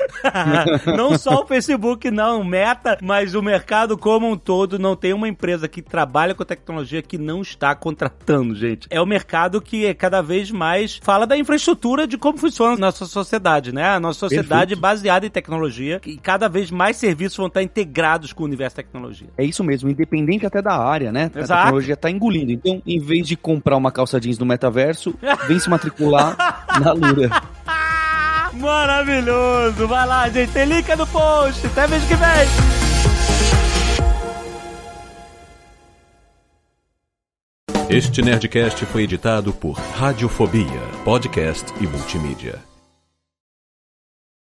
[0.97, 5.13] não só o Facebook, não, o Meta, mas o mercado como um todo não tem
[5.13, 8.87] uma empresa que trabalha com tecnologia que não está contratando, gente.
[8.91, 13.07] É o mercado que cada vez mais fala da infraestrutura de como funciona a nossa
[13.07, 13.85] sociedade, né?
[13.85, 14.81] A nossa sociedade Perfeito.
[14.81, 18.83] baseada em tecnologia e cada vez mais serviços vão estar integrados com o universo da
[18.83, 19.29] tecnologia.
[19.37, 21.31] É isso mesmo, independente até da área, né?
[21.35, 21.63] A Exato.
[21.63, 22.53] tecnologia tá engolindo.
[22.53, 25.15] Então, em vez de comprar uma calça jeans no metaverso,
[25.47, 26.37] vem se matricular
[26.81, 27.31] na Lura.
[28.55, 29.87] Maravilhoso!
[29.89, 30.53] Vai lá, gente.
[30.53, 31.67] Tem link no post.
[31.67, 32.83] Até mês que vem.
[37.89, 42.72] Este Nerdcast foi editado por Radiofobia, podcast e multimídia.